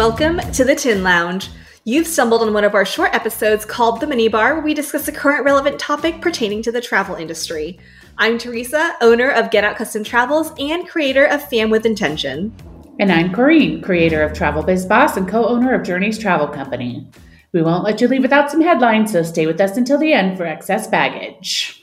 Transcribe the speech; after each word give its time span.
Welcome 0.00 0.38
to 0.52 0.64
the 0.64 0.74
Tin 0.74 1.02
Lounge. 1.02 1.50
You've 1.84 2.06
stumbled 2.06 2.40
on 2.40 2.54
one 2.54 2.64
of 2.64 2.74
our 2.74 2.86
short 2.86 3.14
episodes 3.14 3.66
called 3.66 4.00
The 4.00 4.06
Mini 4.06 4.28
Bar, 4.28 4.54
where 4.54 4.64
we 4.64 4.72
discuss 4.72 5.08
a 5.08 5.12
current 5.12 5.44
relevant 5.44 5.78
topic 5.78 6.22
pertaining 6.22 6.62
to 6.62 6.72
the 6.72 6.80
travel 6.80 7.16
industry. 7.16 7.78
I'm 8.16 8.38
Teresa, 8.38 8.94
owner 9.02 9.28
of 9.28 9.50
Get 9.50 9.62
Out 9.62 9.76
Custom 9.76 10.02
Travels 10.02 10.52
and 10.58 10.88
creator 10.88 11.26
of 11.26 11.46
Fam 11.50 11.68
with 11.68 11.84
Intention. 11.84 12.50
And 12.98 13.12
I'm 13.12 13.30
Corrine, 13.30 13.82
creator 13.82 14.22
of 14.22 14.32
Travel 14.32 14.62
Biz 14.62 14.86
Boss 14.86 15.18
and 15.18 15.28
co 15.28 15.46
owner 15.46 15.74
of 15.74 15.82
Journeys 15.82 16.18
Travel 16.18 16.48
Company. 16.48 17.06
We 17.52 17.60
won't 17.60 17.84
let 17.84 18.00
you 18.00 18.08
leave 18.08 18.22
without 18.22 18.50
some 18.50 18.62
headlines, 18.62 19.12
so 19.12 19.22
stay 19.22 19.46
with 19.46 19.60
us 19.60 19.76
until 19.76 19.98
the 19.98 20.14
end 20.14 20.38
for 20.38 20.46
excess 20.46 20.86
baggage. 20.86 21.79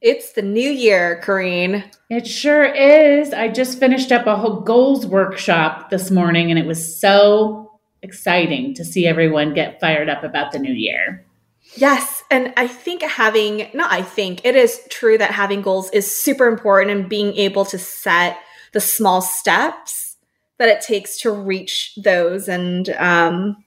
It's 0.00 0.32
the 0.32 0.42
new 0.42 0.70
year, 0.70 1.20
Corrine. 1.22 1.84
It 2.08 2.26
sure 2.26 2.64
is. 2.64 3.34
I 3.34 3.48
just 3.48 3.78
finished 3.78 4.10
up 4.12 4.26
a 4.26 4.36
whole 4.36 4.60
goals 4.60 5.04
workshop 5.04 5.90
this 5.90 6.10
morning, 6.10 6.50
and 6.50 6.58
it 6.58 6.66
was 6.66 6.98
so 6.98 7.78
exciting 8.02 8.72
to 8.74 8.84
see 8.84 9.06
everyone 9.06 9.52
get 9.52 9.78
fired 9.78 10.08
up 10.08 10.24
about 10.24 10.52
the 10.52 10.58
new 10.58 10.72
year. 10.72 11.26
Yes. 11.74 12.24
And 12.30 12.52
I 12.56 12.66
think 12.66 13.02
having, 13.02 13.68
not 13.74 13.92
I 13.92 14.02
think, 14.02 14.44
it 14.44 14.56
is 14.56 14.80
true 14.88 15.18
that 15.18 15.32
having 15.32 15.60
goals 15.60 15.90
is 15.90 16.16
super 16.16 16.46
important 16.46 16.90
and 16.90 17.08
being 17.08 17.34
able 17.36 17.64
to 17.66 17.78
set 17.78 18.38
the 18.72 18.80
small 18.80 19.20
steps 19.20 20.16
that 20.58 20.68
it 20.68 20.80
takes 20.80 21.18
to 21.20 21.30
reach 21.30 21.92
those. 22.02 22.48
And 22.48 22.88
um, 22.90 23.64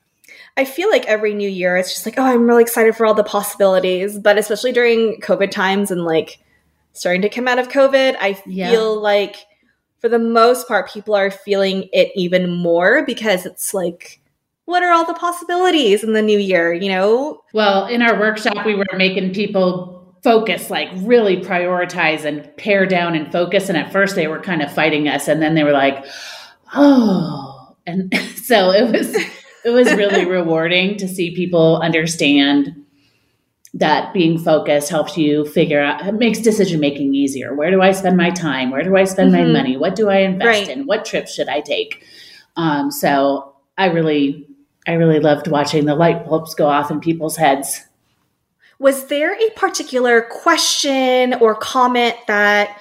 I 0.56 0.66
feel 0.66 0.90
like 0.90 1.06
every 1.06 1.34
new 1.34 1.50
year 1.50 1.78
it's 1.78 1.92
just 1.92 2.06
like, 2.06 2.18
oh, 2.18 2.24
I'm 2.24 2.48
really 2.48 2.62
excited 2.62 2.96
for 2.96 3.06
all 3.06 3.14
the 3.14 3.24
possibilities. 3.24 4.20
But 4.20 4.38
especially 4.38 4.72
during 4.72 5.20
COVID 5.22 5.52
times 5.52 5.92
and 5.92 6.04
like 6.04 6.40
starting 6.94 7.22
to 7.24 7.30
come 7.30 7.48
out 7.48 7.60
of 7.60 7.70
COVID, 7.70 8.16
I 8.20 8.34
feel 8.34 8.54
yeah. 8.54 8.80
like 8.80 9.38
for 10.00 10.10
the 10.10 10.20
most 10.20 10.68
part, 10.68 10.92
people 10.92 11.16
are 11.16 11.32
feeling 11.32 11.90
it 11.94 12.12
even 12.16 12.50
more 12.50 13.06
because 13.06 13.46
it's 13.46 13.74
like, 13.74 14.20
what 14.66 14.84
are 14.84 14.92
all 14.92 15.06
the 15.06 15.14
possibilities 15.14 16.04
in 16.04 16.14
the 16.14 16.22
new 16.22 16.38
year, 16.38 16.74
you 16.74 16.90
know? 16.90 17.42
Well, 17.54 17.88
in 17.88 18.02
our 18.02 18.20
workshop, 18.20 18.66
we 18.66 18.76
were 18.76 18.86
making 18.96 19.34
people 19.34 20.16
focus, 20.24 20.70
like 20.70 20.90
really 20.98 21.38
prioritize 21.38 22.26
and 22.26 22.50
pare 22.58 22.86
down 22.86 23.16
and 23.16 23.32
focus. 23.32 23.70
And 23.70 23.78
at 23.78 23.92
first, 23.92 24.16
they 24.16 24.28
were 24.28 24.40
kind 24.40 24.62
of 24.62 24.74
fighting 24.74 25.08
us. 25.08 25.28
And 25.28 25.42
then 25.42 25.56
they 25.56 25.64
were 25.64 25.72
like, 25.72 26.06
oh. 26.74 27.76
And 27.86 28.14
so 28.44 28.72
it 28.72 28.92
was 28.92 29.16
it 29.64 29.70
was 29.70 29.92
really 29.94 30.26
rewarding 30.30 30.98
to 30.98 31.08
see 31.08 31.36
people 31.36 31.78
understand 31.78 32.84
that 33.74 34.14
being 34.14 34.38
focused 34.38 34.90
helps 34.90 35.18
you 35.18 35.46
figure 35.46 35.82
out 35.82 36.06
it 36.06 36.14
makes 36.14 36.40
decision 36.40 36.80
making 36.80 37.16
easier. 37.16 37.56
Where 37.56 37.72
do 37.72 37.82
i 37.82 37.92
spend 37.92 38.18
my 38.18 38.30
time? 38.30 38.70
Where 38.70 38.84
do 38.84 38.96
i 38.96 39.04
spend 39.04 39.34
mm-hmm. 39.34 39.52
my 39.52 39.60
money? 39.60 39.78
What 39.78 39.96
do 39.96 40.10
i 40.10 40.18
invest 40.18 40.48
right. 40.48 40.70
in? 40.70 40.86
What 40.86 41.06
trips 41.06 41.34
should 41.34 41.50
i 41.50 41.62
take? 41.62 42.06
Um, 42.56 42.92
so 42.92 43.56
i 43.78 43.88
really 43.88 44.48
i 44.88 44.94
really 44.94 45.20
loved 45.20 45.48
watching 45.48 45.86
the 45.86 45.96
light 45.96 46.26
bulbs 46.26 46.54
go 46.54 46.68
off 46.68 46.92
in 46.92 47.00
people's 47.00 47.38
heads. 47.38 47.82
Was 48.80 49.08
there 49.08 49.34
a 49.34 49.50
particular 49.52 50.22
question 50.22 51.34
or 51.36 51.56
comment 51.56 52.16
that 52.28 52.78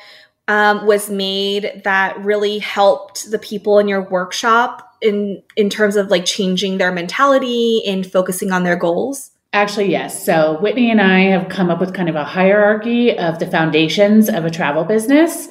um, 0.48 0.84
was 0.84 1.08
made 1.08 1.82
that 1.84 2.18
really 2.22 2.58
helped 2.58 3.30
the 3.30 3.38
people 3.38 3.78
in 3.78 3.88
your 3.88 4.02
workshop 4.02 4.91
in 5.02 5.42
in 5.56 5.68
terms 5.68 5.96
of 5.96 6.10
like 6.10 6.24
changing 6.24 6.78
their 6.78 6.92
mentality 6.92 7.82
and 7.86 8.06
focusing 8.06 8.52
on 8.52 8.62
their 8.62 8.76
goals? 8.76 9.30
Actually, 9.52 9.90
yes. 9.90 10.24
So 10.24 10.58
Whitney 10.60 10.90
and 10.90 11.00
I 11.00 11.24
have 11.24 11.50
come 11.50 11.70
up 11.70 11.78
with 11.78 11.92
kind 11.92 12.08
of 12.08 12.14
a 12.14 12.24
hierarchy 12.24 13.18
of 13.18 13.38
the 13.38 13.46
foundations 13.46 14.30
of 14.30 14.46
a 14.46 14.50
travel 14.50 14.84
business. 14.84 15.48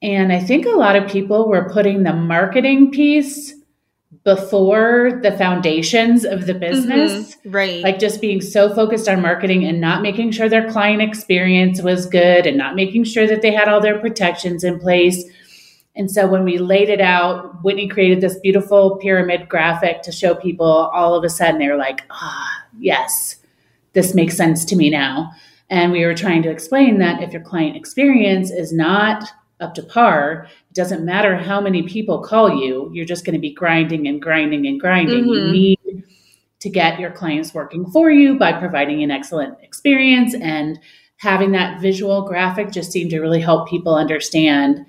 And 0.00 0.32
I 0.32 0.38
think 0.38 0.66
a 0.66 0.70
lot 0.70 0.94
of 0.94 1.10
people 1.10 1.48
were 1.48 1.68
putting 1.70 2.02
the 2.02 2.12
marketing 2.12 2.92
piece 2.92 3.54
before 4.24 5.18
the 5.22 5.32
foundations 5.32 6.24
of 6.24 6.46
the 6.46 6.54
business. 6.54 7.34
Mm-hmm, 7.36 7.50
right. 7.50 7.82
Like 7.82 7.98
just 7.98 8.20
being 8.20 8.40
so 8.40 8.72
focused 8.72 9.08
on 9.08 9.20
marketing 9.20 9.64
and 9.64 9.80
not 9.80 10.02
making 10.02 10.30
sure 10.30 10.48
their 10.48 10.70
client 10.70 11.02
experience 11.02 11.82
was 11.82 12.06
good 12.06 12.46
and 12.46 12.56
not 12.56 12.76
making 12.76 13.04
sure 13.04 13.26
that 13.26 13.42
they 13.42 13.52
had 13.52 13.68
all 13.68 13.80
their 13.80 13.98
protections 13.98 14.62
in 14.62 14.78
place 14.78 15.24
and 15.94 16.10
so 16.10 16.26
when 16.26 16.44
we 16.44 16.58
laid 16.58 16.88
it 16.88 17.00
out, 17.00 17.62
Whitney 17.62 17.86
created 17.86 18.20
this 18.20 18.38
beautiful 18.38 18.96
pyramid 18.96 19.48
graphic 19.48 20.02
to 20.02 20.12
show 20.12 20.34
people 20.34 20.66
all 20.66 21.14
of 21.14 21.22
a 21.22 21.28
sudden 21.28 21.58
they 21.58 21.68
were 21.68 21.76
like, 21.76 22.02
ah, 22.10 22.64
oh, 22.64 22.76
yes, 22.78 23.36
this 23.92 24.14
makes 24.14 24.36
sense 24.36 24.64
to 24.66 24.76
me 24.76 24.88
now. 24.88 25.30
And 25.68 25.92
we 25.92 26.04
were 26.04 26.14
trying 26.14 26.42
to 26.44 26.50
explain 26.50 26.98
that 26.98 27.22
if 27.22 27.32
your 27.32 27.42
client 27.42 27.76
experience 27.76 28.50
is 28.50 28.72
not 28.72 29.24
up 29.60 29.74
to 29.74 29.82
par, 29.82 30.48
it 30.70 30.74
doesn't 30.74 31.04
matter 31.04 31.36
how 31.36 31.60
many 31.60 31.82
people 31.82 32.22
call 32.22 32.58
you, 32.58 32.90
you're 32.92 33.04
just 33.04 33.24
going 33.24 33.34
to 33.34 33.40
be 33.40 33.52
grinding 33.52 34.06
and 34.06 34.20
grinding 34.20 34.66
and 34.66 34.80
grinding. 34.80 35.24
Mm-hmm. 35.24 35.30
You 35.32 35.52
need 35.52 36.04
to 36.60 36.70
get 36.70 37.00
your 37.00 37.10
clients 37.10 37.52
working 37.52 37.84
for 37.90 38.10
you 38.10 38.38
by 38.38 38.52
providing 38.52 39.02
an 39.02 39.10
excellent 39.10 39.58
experience 39.62 40.34
and 40.34 40.78
having 41.16 41.52
that 41.52 41.80
visual 41.80 42.26
graphic 42.26 42.70
just 42.70 42.92
seemed 42.92 43.10
to 43.10 43.20
really 43.20 43.40
help 43.40 43.68
people 43.68 43.94
understand 43.94 44.86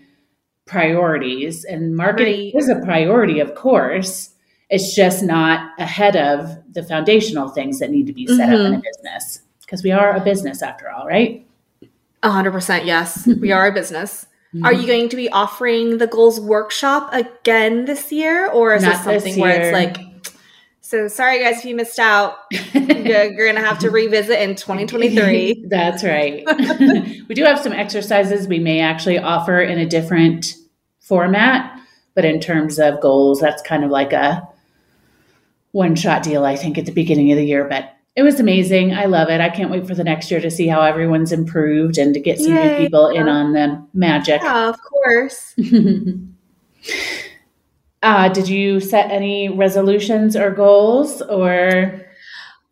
priorities 0.65 1.65
and 1.65 1.95
marketing 1.95 2.51
right. 2.53 2.55
is 2.55 2.69
a 2.69 2.79
priority 2.79 3.39
of 3.39 3.53
course 3.55 4.29
it's 4.69 4.95
just 4.95 5.21
not 5.21 5.71
ahead 5.77 6.15
of 6.15 6.57
the 6.73 6.81
foundational 6.81 7.49
things 7.49 7.79
that 7.79 7.91
need 7.91 8.07
to 8.07 8.13
be 8.13 8.25
set 8.27 8.49
mm-hmm. 8.49 8.53
up 8.53 8.59
in 8.59 8.65
a 8.65 8.69
mm-hmm. 8.69 8.81
business 8.81 9.41
because 9.61 9.83
we 9.83 9.91
are 9.91 10.15
a 10.15 10.21
business 10.21 10.61
after 10.61 10.89
all 10.89 11.05
right 11.05 11.45
100% 12.23 12.85
yes 12.85 13.27
we 13.27 13.51
are 13.51 13.67
a 13.67 13.73
business 13.73 14.25
mm-hmm. 14.53 14.65
are 14.65 14.73
you 14.73 14.87
going 14.87 15.09
to 15.09 15.17
be 15.17 15.29
offering 15.29 15.97
the 15.97 16.07
goals 16.07 16.39
workshop 16.39 17.09
again 17.11 17.85
this 17.85 18.11
year 18.11 18.47
or 18.47 18.73
is 18.73 18.83
not 18.83 19.03
this 19.03 19.23
something 19.23 19.41
where 19.41 19.61
it's 19.61 19.73
like 19.73 20.12
so 20.93 21.07
sorry 21.07 21.39
guys 21.39 21.57
if 21.57 21.65
you 21.65 21.75
missed 21.75 21.97
out. 21.97 22.35
You're 22.51 23.47
gonna 23.51 23.65
have 23.65 23.79
to 23.79 23.89
revisit 23.89 24.39
in 24.39 24.53
2023 24.53 25.65
that's 25.67 26.03
right. 26.03 26.43
We 27.27 27.33
do 27.33 27.43
have 27.45 27.59
some 27.59 27.73
exercises 27.73 28.47
we 28.47 28.59
may 28.59 28.79
actually 28.79 29.17
offer 29.17 29.59
in 29.59 29.79
a 29.79 29.87
different 29.87 30.53
format 30.99 31.79
but 32.13 32.25
in 32.25 32.39
terms 32.39 32.77
of 32.77 33.01
goals 33.01 33.39
that's 33.39 33.63
kind 33.63 33.83
of 33.83 33.89
like 33.89 34.13
a 34.13 34.47
one 35.71 35.95
shot 35.95 36.21
deal 36.21 36.45
i 36.45 36.55
think 36.55 36.77
at 36.77 36.85
the 36.85 36.91
beginning 36.91 37.31
of 37.31 37.37
the 37.37 37.45
year 37.45 37.67
but 37.67 37.89
it 38.15 38.21
was 38.21 38.39
amazing. 38.39 38.93
I 38.93 39.05
love 39.05 39.29
it. 39.29 39.41
I 39.41 39.49
can't 39.49 39.71
wait 39.71 39.87
for 39.87 39.95
the 39.95 40.03
next 40.03 40.29
year 40.29 40.39
to 40.39 40.51
see 40.51 40.67
how 40.67 40.81
everyone's 40.81 41.31
improved 41.31 41.97
and 41.97 42.13
to 42.13 42.19
get 42.19 42.37
some 42.37 42.53
Yay. 42.53 42.77
new 42.77 42.85
people 42.85 43.07
in 43.07 43.27
on 43.27 43.53
the 43.53 43.83
magic. 43.95 44.39
Yeah, 44.43 44.69
of 44.69 44.79
course 44.79 45.55
Uh, 48.03 48.27
did 48.27 48.49
you 48.49 48.81
set 48.81 49.09
any 49.11 49.47
resolutions 49.47 50.35
or 50.35 50.51
goals 50.51 51.21
or? 51.21 52.01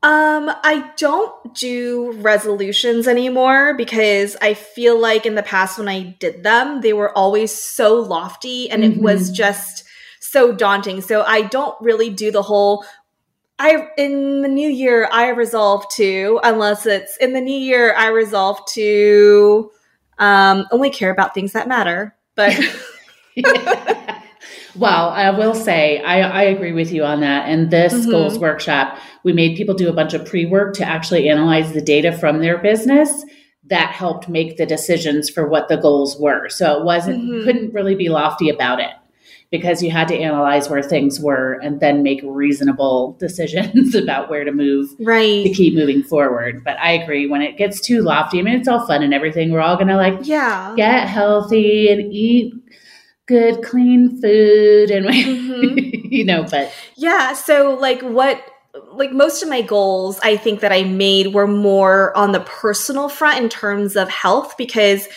Um, 0.04 0.52
I 0.64 0.92
don't 0.98 1.56
do 1.56 2.12
resolutions 2.18 3.08
anymore 3.08 3.76
because 3.76 4.36
I 4.42 4.56
feel 4.56 5.00
like 5.00 5.26
in 5.26 5.36
the 5.36 5.44
past 5.44 5.80
when 5.80 5.88
I 5.88 6.16
did 6.20 6.44
them, 6.44 6.82
they 6.82 6.92
were 6.92 7.16
always 7.18 7.54
so 7.54 7.96
lofty 7.96 8.70
and 8.70 8.84
mm-hmm. 8.84 9.00
it 9.00 9.02
was 9.02 9.28
mm-hmm. 9.28 9.36
just 9.36 9.86
so 10.20 10.54
daunting. 10.54 11.02
So 11.02 11.22
I 11.22 11.44
don't 11.44 11.80
really 11.82 12.10
do 12.10 12.32
the 12.32 12.42
whole 12.42 12.84
I 13.60 13.90
in 13.96 14.42
the 14.42 14.48
new 14.48 14.68
year 14.68 15.08
I 15.12 15.30
resolve 15.30 15.88
to 15.96 16.40
unless 16.44 16.88
it's 16.88 17.16
in 17.18 17.34
the 17.34 17.42
new 17.42 17.58
year 17.58 17.94
I 17.96 18.08
resolve 18.08 18.66
to 18.72 19.72
um 20.18 20.66
only 20.72 20.90
care 20.90 21.12
about 21.12 21.36
things 21.36 21.54
that 21.54 21.68
matter. 21.68 22.16
But 22.36 22.60
Well, 24.76 25.10
I 25.10 25.30
will 25.32 25.54
say 25.54 26.02
I, 26.02 26.22
I 26.22 26.44
agree 26.44 26.72
with 26.72 26.92
you 26.92 27.04
on 27.04 27.22
that. 27.22 27.48
And 27.48 27.72
this 27.72 27.94
mm-hmm. 27.94 28.12
goals 28.12 28.40
workshop, 28.40 28.98
we 29.24 29.34
made 29.34 29.58
people 29.58 29.76
do 29.76 29.90
a 29.90 29.94
bunch 29.94 30.14
of 30.14 30.26
pre 30.26 30.46
work 30.46 30.74
to 30.76 30.86
actually 30.86 31.30
analyze 31.30 31.74
the 31.74 31.82
data 31.82 32.12
from 32.18 32.40
their 32.40 32.58
business 32.58 33.26
that 33.66 33.92
helped 33.94 34.28
make 34.28 34.58
the 34.58 34.66
decisions 34.66 35.30
for 35.30 35.48
what 35.48 35.68
the 35.68 35.78
goals 35.78 36.18
were. 36.20 36.50
So 36.50 36.80
it 36.80 36.86
wasn't 36.86 37.24
mm-hmm. 37.24 37.44
couldn't 37.46 37.74
really 37.74 37.96
be 37.96 38.10
lofty 38.10 38.50
about 38.50 38.80
it 38.80 38.92
because 39.52 39.84
you 39.84 39.92
had 39.92 40.08
to 40.08 40.18
analyze 40.18 40.70
where 40.70 40.82
things 40.82 41.20
were 41.20 41.60
and 41.62 41.82
then 41.82 42.02
make 42.02 42.22
reasonable 42.24 43.18
decisions 43.20 43.94
about 44.02 44.30
where 44.30 44.44
to 44.46 44.52
move 44.52 44.90
right 45.00 45.44
to 45.44 45.54
keep 45.54 45.76
moving 45.76 46.02
forward 46.02 46.64
but 46.64 46.80
i 46.80 46.92
agree 46.92 47.28
when 47.28 47.42
it 47.42 47.58
gets 47.58 47.80
too 47.82 48.02
lofty 48.02 48.40
i 48.40 48.42
mean 48.42 48.56
it's 48.56 48.68
all 48.68 48.88
fun 48.88 49.04
and 49.04 49.14
everything 49.14 49.52
we're 49.52 49.60
all 49.60 49.78
gonna 49.78 49.98
like 49.98 50.18
yeah 50.24 50.74
get 50.76 51.08
healthy 51.08 51.92
and 51.92 52.14
eat 52.14 52.54
good 53.32 53.64
clean 53.64 54.22
food 54.22 54.92
and 54.92 55.06
mm-hmm. 55.10 56.14
you 56.14 56.26
know 56.26 56.44
but 56.52 56.70
yeah 56.98 57.32
so 57.32 57.78
like 57.80 58.02
what 58.02 58.44
like 58.92 59.14
most 59.14 59.42
of 59.42 59.48
my 59.48 59.62
goals 59.62 60.20
i 60.22 60.36
think 60.36 60.60
that 60.60 60.74
i 60.74 60.84
made 60.84 61.34
were 61.34 61.48
more 61.48 62.16
on 62.18 62.34
the 62.34 62.42
personal 62.42 63.08
front 63.08 63.42
in 63.42 63.48
terms 63.48 63.96
of 63.96 64.10
health 64.10 64.58
because 64.58 65.08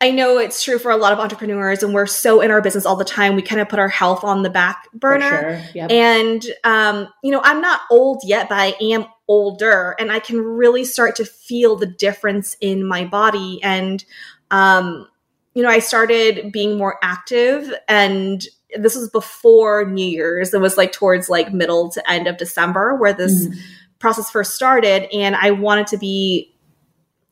I 0.00 0.10
know 0.10 0.36
it's 0.36 0.62
true 0.62 0.78
for 0.78 0.90
a 0.90 0.98
lot 0.98 1.14
of 1.14 1.18
entrepreneurs, 1.18 1.82
and 1.82 1.94
we're 1.94 2.04
so 2.04 2.42
in 2.42 2.50
our 2.50 2.60
business 2.60 2.84
all 2.84 2.96
the 2.96 3.06
time. 3.06 3.36
We 3.36 3.42
kind 3.42 3.60
of 3.60 3.70
put 3.70 3.78
our 3.78 3.88
health 3.88 4.22
on 4.22 4.42
the 4.42 4.50
back 4.50 4.86
burner. 4.92 5.62
Sure. 5.62 5.70
Yep. 5.74 5.90
And, 5.90 6.46
um, 6.64 7.08
you 7.22 7.30
know, 7.30 7.40
I'm 7.42 7.62
not 7.62 7.80
old 7.90 8.20
yet, 8.22 8.50
but 8.50 8.58
I 8.58 8.74
am 8.82 9.06
older, 9.28 9.94
and 9.98 10.12
I 10.12 10.18
can 10.18 10.38
really 10.38 10.84
start 10.84 11.16
to 11.16 11.24
feel 11.24 11.76
the 11.76 11.86
difference 11.86 12.54
in 12.60 12.84
my 12.84 13.06
body. 13.06 13.60
And, 13.62 14.04
um, 14.50 15.08
you 15.54 15.62
know, 15.62 15.68
I 15.68 15.78
started 15.78 16.52
being 16.52 16.76
more 16.76 16.98
active 17.02 17.72
and 17.88 18.44
this 18.76 18.96
was 18.96 19.08
before 19.08 19.84
New 19.84 20.06
Year's. 20.06 20.52
It 20.52 20.60
was 20.60 20.76
like 20.76 20.92
towards 20.92 21.28
like 21.28 21.52
middle 21.52 21.90
to 21.90 22.10
end 22.10 22.26
of 22.26 22.36
December 22.36 22.96
where 22.96 23.12
this 23.12 23.46
mm-hmm. 23.46 23.58
process 24.00 24.30
first 24.30 24.54
started. 24.54 25.08
And 25.14 25.36
I 25.36 25.52
wanted 25.52 25.86
to 25.88 25.96
be 25.96 26.54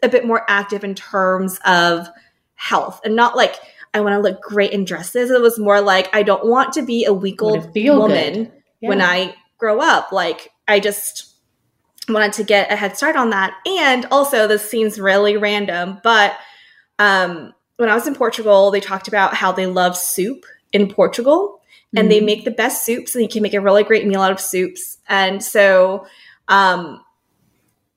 a 0.02 0.08
bit 0.08 0.24
more 0.24 0.44
active 0.48 0.84
in 0.84 0.94
terms 0.94 1.58
of 1.64 2.08
health 2.54 3.00
and 3.04 3.16
not 3.16 3.36
like 3.36 3.56
I 3.94 4.00
want 4.00 4.14
to 4.14 4.20
look 4.20 4.40
great 4.40 4.72
in 4.72 4.84
dresses. 4.84 5.30
It 5.30 5.40
was 5.40 5.58
more 5.58 5.80
like 5.80 6.14
I 6.14 6.22
don't 6.22 6.46
want 6.46 6.72
to 6.74 6.82
be 6.82 7.04
a 7.04 7.12
weak 7.12 7.42
old 7.42 7.74
woman 7.74 8.52
yeah. 8.80 8.88
when 8.88 9.02
I 9.02 9.34
grow 9.58 9.80
up. 9.80 10.12
Like 10.12 10.50
I 10.66 10.80
just 10.80 11.34
wanted 12.08 12.32
to 12.34 12.44
get 12.44 12.70
a 12.70 12.76
head 12.76 12.96
start 12.96 13.16
on 13.16 13.30
that. 13.30 13.54
And 13.66 14.06
also 14.06 14.46
this 14.46 14.69
seems 14.69 14.98
really 14.98 15.36
random, 15.36 16.00
but 16.02 16.36
um 16.98 17.52
when 17.82 17.90
I 17.90 17.96
was 17.96 18.06
in 18.06 18.14
Portugal, 18.14 18.70
they 18.70 18.79
talked 18.79 19.08
about 19.08 19.34
how 19.34 19.50
they 19.50 19.67
love 19.67 19.96
soup 19.96 20.46
in 20.73 20.87
Portugal 20.87 21.61
and 21.93 22.05
mm-hmm. 22.05 22.08
they 22.11 22.20
make 22.20 22.44
the 22.44 22.52
best 22.52 22.87
soups 22.87 23.17
and 23.17 23.23
you 23.23 23.29
can 23.29 23.43
make 23.43 23.55
a 23.55 23.61
really 23.61 23.82
great 23.82 24.06
meal 24.06 24.23
out 24.23 24.31
of 24.31 24.38
soups. 24.38 24.99
And 25.08 25.43
so 25.43 26.06
um 26.46 27.02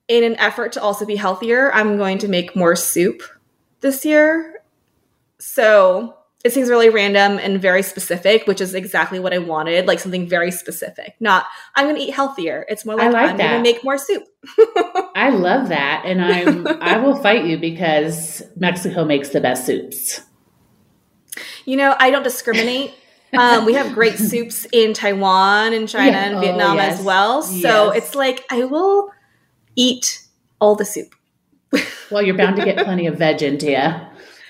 in 0.08 0.24
an 0.24 0.34
effort 0.40 0.72
to 0.72 0.82
also 0.82 1.06
be 1.06 1.14
healthier, 1.14 1.72
I'm 1.72 1.98
going 1.98 2.18
to 2.18 2.28
make 2.28 2.56
more 2.56 2.74
soup 2.74 3.22
this 3.80 4.04
year. 4.04 4.60
So 5.38 6.15
it 6.46 6.52
seems 6.52 6.70
really 6.70 6.88
random 6.88 7.40
and 7.40 7.60
very 7.60 7.82
specific, 7.82 8.46
which 8.46 8.60
is 8.60 8.72
exactly 8.72 9.18
what 9.18 9.34
I 9.34 9.38
wanted, 9.38 9.86
like 9.86 9.98
something 9.98 10.28
very 10.28 10.52
specific. 10.52 11.16
Not 11.18 11.46
I'm 11.74 11.86
going 11.86 11.96
to 11.96 12.02
eat 12.02 12.14
healthier. 12.14 12.64
It's 12.68 12.86
more 12.86 12.94
like, 12.94 13.12
like 13.12 13.30
I'm 13.30 13.36
going 13.36 13.50
to 13.50 13.62
make 13.62 13.82
more 13.82 13.98
soup. 13.98 14.22
I 15.16 15.30
love 15.30 15.70
that, 15.70 16.02
and 16.04 16.24
I'm 16.24 16.66
I 16.80 16.98
will 16.98 17.16
fight 17.16 17.46
you 17.46 17.58
because 17.58 18.44
Mexico 18.54 19.04
makes 19.04 19.30
the 19.30 19.40
best 19.40 19.66
soups. 19.66 20.20
You 21.64 21.76
know, 21.76 21.96
I 21.98 22.12
don't 22.12 22.22
discriminate. 22.22 22.94
um, 23.36 23.64
we 23.64 23.74
have 23.74 23.92
great 23.92 24.14
soups 24.18 24.68
in 24.72 24.94
Taiwan 24.94 25.72
and 25.72 25.88
China 25.88 26.12
yeah. 26.12 26.30
and 26.30 26.40
Vietnam 26.40 26.76
oh, 26.76 26.80
yes. 26.80 27.00
as 27.00 27.04
well. 27.04 27.42
So 27.42 27.92
yes. 27.92 28.04
it's 28.04 28.14
like 28.14 28.44
I 28.52 28.66
will 28.66 29.10
eat 29.74 30.22
all 30.60 30.76
the 30.76 30.84
soup. 30.84 31.12
well, 32.12 32.22
you're 32.22 32.36
bound 32.36 32.54
to 32.54 32.64
get 32.64 32.84
plenty 32.84 33.08
of 33.08 33.18
veg 33.18 33.42
into 33.42 33.72
you. 33.72 33.92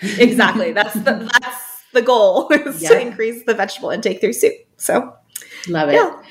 exactly. 0.19 0.73
That's 0.73 0.93
the, 0.93 1.31
that's 1.41 1.66
the 1.97 2.03
goal 2.03 2.49
is 2.51 2.81
yeah. 2.81 2.91
to 2.91 3.01
increase 3.01 3.43
the 3.45 3.55
vegetable 3.55 3.91
intake 3.91 4.21
through 4.21 4.35
soup. 4.35 4.55
So 4.77 5.13
love 5.69 5.89
it. 5.89 5.95
Yeah. 5.95 6.23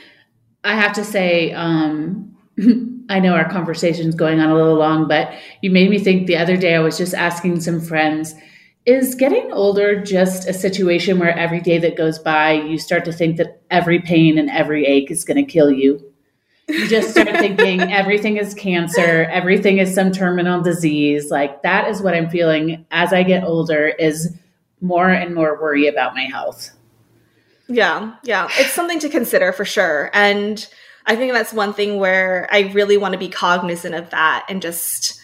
I 0.63 0.75
have 0.75 0.94
to 0.94 1.03
say, 1.03 1.51
um, 1.51 2.35
I 3.09 3.19
know 3.19 3.33
our 3.33 3.50
conversation's 3.50 4.15
going 4.15 4.39
on 4.39 4.50
a 4.50 4.56
little 4.56 4.75
long, 4.75 5.07
but 5.07 5.33
you 5.62 5.69
made 5.69 5.89
me 5.89 6.00
think 6.00 6.27
the 6.27 6.38
other 6.38 6.57
day 6.57 6.75
I 6.75 6.79
was 6.79 6.97
just 6.97 7.13
asking 7.13 7.59
some 7.62 7.81
friends, 7.81 8.33
is 8.85 9.15
getting 9.15 9.51
older 9.51 10.01
just 10.01 10.47
a 10.47 10.53
situation 10.53 11.17
where 11.17 11.35
every 11.35 11.59
day 11.59 11.79
that 11.79 11.97
goes 11.97 12.19
by 12.19 12.51
you 12.51 12.77
start 12.77 13.03
to 13.06 13.11
think 13.11 13.38
that 13.38 13.61
every 13.71 14.00
pain 14.00 14.38
and 14.38 14.50
every 14.50 14.85
ache 14.85 15.09
is 15.09 15.25
going 15.25 15.44
to 15.44 15.51
kill 15.51 15.71
you? 15.71 16.00
You 16.68 16.88
just 16.88 17.11
start 17.11 17.29
thinking 17.39 17.81
everything 17.81 18.38
is 18.38 18.53
cancer, 18.53 19.27
everything 19.31 19.79
is 19.79 19.94
some 19.94 20.11
terminal 20.11 20.61
disease. 20.61 21.31
Like 21.31 21.63
that 21.63 21.89
is 21.89 22.01
what 22.01 22.13
I'm 22.13 22.29
feeling 22.29 22.85
as 22.91 23.11
I 23.11 23.23
get 23.23 23.44
older 23.44 23.88
is 23.88 24.35
more 24.85 25.09
and 25.09 25.33
more 25.33 25.59
worry 25.61 25.87
about 25.87 26.15
my 26.15 26.23
health. 26.23 26.71
Yeah, 27.67 28.15
yeah. 28.23 28.47
It's 28.57 28.71
something 28.71 28.99
to 28.99 29.09
consider 29.09 29.51
for 29.51 29.65
sure. 29.65 30.11
And 30.13 30.65
I 31.05 31.15
think 31.15 31.33
that's 31.33 31.53
one 31.53 31.73
thing 31.73 31.97
where 31.97 32.47
I 32.51 32.71
really 32.73 32.97
want 32.97 33.13
to 33.13 33.19
be 33.19 33.29
cognizant 33.29 33.95
of 33.95 34.09
that 34.11 34.45
and 34.49 34.61
just 34.61 35.19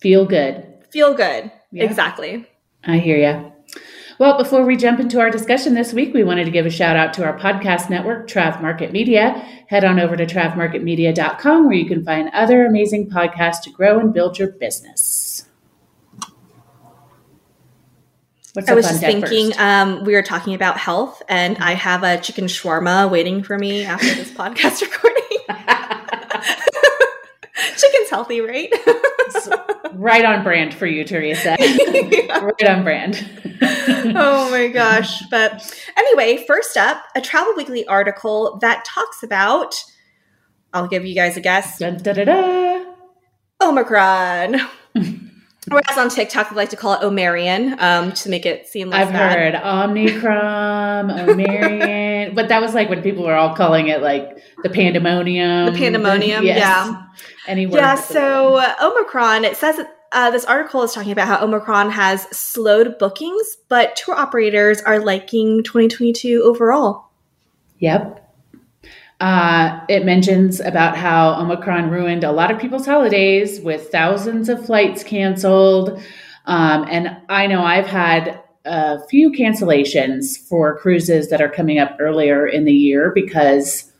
feel 0.00 0.24
good. 0.24 0.66
Feel 0.90 1.14
good. 1.14 1.50
Yeah. 1.70 1.84
Exactly. 1.84 2.46
I 2.84 2.98
hear 2.98 3.16
you. 3.16 3.52
Well, 4.18 4.36
before 4.36 4.64
we 4.64 4.76
jump 4.76 5.00
into 5.00 5.20
our 5.20 5.30
discussion 5.30 5.74
this 5.74 5.92
week, 5.92 6.12
we 6.14 6.22
wanted 6.22 6.44
to 6.44 6.50
give 6.50 6.66
a 6.66 6.70
shout 6.70 6.96
out 6.96 7.14
to 7.14 7.24
our 7.24 7.38
podcast 7.38 7.90
network, 7.90 8.28
Trav 8.28 8.60
Market 8.60 8.92
Media. 8.92 9.30
Head 9.68 9.84
on 9.84 9.98
over 9.98 10.16
to 10.16 10.26
travmarketmedia.com 10.26 11.66
where 11.66 11.74
you 11.74 11.86
can 11.86 12.04
find 12.04 12.30
other 12.32 12.66
amazing 12.66 13.10
podcasts 13.10 13.62
to 13.62 13.70
grow 13.70 13.98
and 13.98 14.12
build 14.12 14.38
your 14.38 14.52
business. 14.52 15.46
What's 18.54 18.68
I 18.68 18.74
was 18.74 18.86
just 18.86 19.00
thinking, 19.00 19.58
um, 19.58 20.04
we 20.04 20.12
were 20.12 20.22
talking 20.22 20.54
about 20.54 20.76
health, 20.76 21.22
and 21.26 21.56
I 21.56 21.72
have 21.72 22.02
a 22.02 22.20
chicken 22.20 22.44
shawarma 22.44 23.10
waiting 23.10 23.42
for 23.42 23.58
me 23.58 23.84
after 23.84 24.14
this 24.14 24.30
podcast 24.30 24.82
recording. 24.82 25.22
Chicken's 27.78 28.10
healthy, 28.10 28.42
right? 28.42 28.70
right 29.94 30.24
on 30.24 30.44
brand 30.44 30.74
for 30.74 30.86
you, 30.86 31.02
Teresa. 31.02 31.56
yeah. 31.58 32.40
Right 32.40 32.68
on 32.68 32.84
brand. 32.84 33.26
oh 34.16 34.50
my 34.50 34.68
gosh. 34.68 35.22
But 35.30 35.74
anyway, 35.96 36.44
first 36.46 36.76
up, 36.76 37.02
a 37.16 37.22
Travel 37.22 37.54
Weekly 37.56 37.86
article 37.86 38.58
that 38.60 38.84
talks 38.84 39.22
about, 39.22 39.82
I'll 40.74 40.88
give 40.88 41.06
you 41.06 41.14
guys 41.14 41.38
a 41.38 41.40
guess. 41.40 41.78
Dun, 41.78 41.96
da, 41.96 42.12
da, 42.12 42.24
da. 42.24 42.84
Omicron. 43.62 44.60
Whereas 45.68 45.96
on 45.96 46.08
TikTok, 46.08 46.50
they 46.50 46.56
like 46.56 46.70
to 46.70 46.76
call 46.76 46.94
it 46.94 47.02
Omarion 47.02 47.80
um, 47.80 48.12
to 48.12 48.28
make 48.28 48.44
it 48.44 48.66
seem 48.66 48.90
less 48.90 49.06
I've 49.06 49.12
bad. 49.12 49.38
heard 49.38 49.62
Omnicron, 49.62 51.26
Omarion, 51.28 52.34
but 52.34 52.48
that 52.48 52.60
was 52.60 52.74
like 52.74 52.88
when 52.88 53.00
people 53.00 53.24
were 53.24 53.34
all 53.34 53.54
calling 53.54 53.86
it 53.86 54.02
like 54.02 54.38
the 54.64 54.70
pandemonium. 54.70 55.72
The 55.72 55.78
pandemonium, 55.78 56.44
yes. 56.44 56.58
yeah. 56.58 57.06
Any 57.46 57.66
Yeah, 57.66 57.94
so 57.94 58.56
uh, 58.56 58.74
Omicron, 58.82 59.44
it 59.44 59.56
says 59.56 59.80
uh, 60.10 60.30
this 60.30 60.44
article 60.44 60.82
is 60.82 60.92
talking 60.92 61.12
about 61.12 61.28
how 61.28 61.44
Omicron 61.44 61.90
has 61.90 62.22
slowed 62.36 62.98
bookings, 62.98 63.56
but 63.68 63.94
tour 63.94 64.16
operators 64.16 64.82
are 64.82 64.98
liking 64.98 65.62
2022 65.62 66.42
overall. 66.44 67.10
Yep. 67.78 68.21
Uh, 69.22 69.78
it 69.88 70.04
mentions 70.04 70.58
about 70.58 70.96
how 70.96 71.40
Omicron 71.40 71.90
ruined 71.90 72.24
a 72.24 72.32
lot 72.32 72.50
of 72.50 72.58
people's 72.58 72.84
holidays 72.84 73.60
with 73.60 73.88
thousands 73.92 74.48
of 74.48 74.66
flights 74.66 75.04
canceled. 75.04 76.02
Um, 76.46 76.84
and 76.90 77.16
I 77.28 77.46
know 77.46 77.62
I've 77.62 77.86
had 77.86 78.42
a 78.64 78.98
few 79.06 79.30
cancellations 79.30 80.36
for 80.36 80.76
cruises 80.76 81.30
that 81.30 81.40
are 81.40 81.48
coming 81.48 81.78
up 81.78 81.98
earlier 82.00 82.48
in 82.48 82.64
the 82.64 82.72
year 82.72 83.12
because 83.14 83.92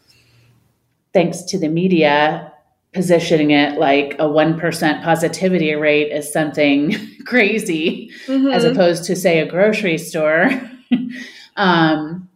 thanks 1.13 1.43
to 1.43 1.57
the 1.57 1.69
media 1.69 2.53
positioning 2.93 3.53
it 3.53 3.79
like 3.79 4.15
a 4.15 4.25
1% 4.25 5.05
positivity 5.05 5.73
rate 5.75 6.11
is 6.11 6.33
something 6.33 6.97
crazy 7.27 8.11
mm-hmm. 8.27 8.49
as 8.49 8.65
opposed 8.65 9.05
to 9.05 9.15
say 9.15 9.39
a 9.39 9.47
grocery 9.47 9.99
store 9.99 10.51
um, 11.57 12.29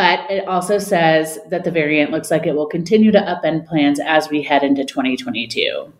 but 0.00 0.30
it 0.30 0.48
also 0.48 0.78
says 0.78 1.38
that 1.50 1.62
the 1.62 1.70
variant 1.70 2.10
looks 2.10 2.30
like 2.30 2.46
it 2.46 2.54
will 2.54 2.64
continue 2.64 3.12
to 3.12 3.18
upend 3.18 3.66
plans 3.66 4.00
as 4.00 4.30
we 4.30 4.40
head 4.40 4.62
into 4.62 4.82
2022. 4.82 5.92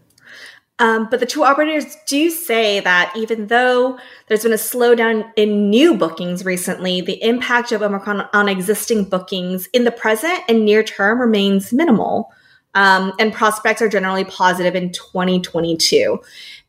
Um, 0.79 1.07
but 1.11 1.21
the 1.21 1.27
tour 1.27 1.45
operators 1.45 1.99
do 2.07 2.31
say 2.31 2.81
that 2.81 3.13
even 3.15 3.49
though 3.49 3.99
there's 4.27 4.45
been 4.45 4.55
a 4.55 4.57
slowdown 4.57 5.31
in 5.37 5.69
new 5.69 5.99
bookings 5.99 6.47
recently, 6.47 7.03
the 7.03 7.23
impact 7.23 7.73
of 7.73 7.83
Omicron 7.83 8.27
on 8.33 8.49
existing 8.49 9.05
bookings 9.05 9.67
in 9.75 9.85
the 9.85 9.93
present 9.93 10.41
and 10.49 10.65
near 10.65 10.83
term 10.83 11.21
remains 11.21 11.71
minimal. 11.71 12.33
Um, 12.75 13.13
and 13.19 13.35
prospects 13.35 13.83
are 13.83 13.89
generally 13.91 14.25
positive 14.25 14.75
in 14.75 14.93
2022. 14.93 16.19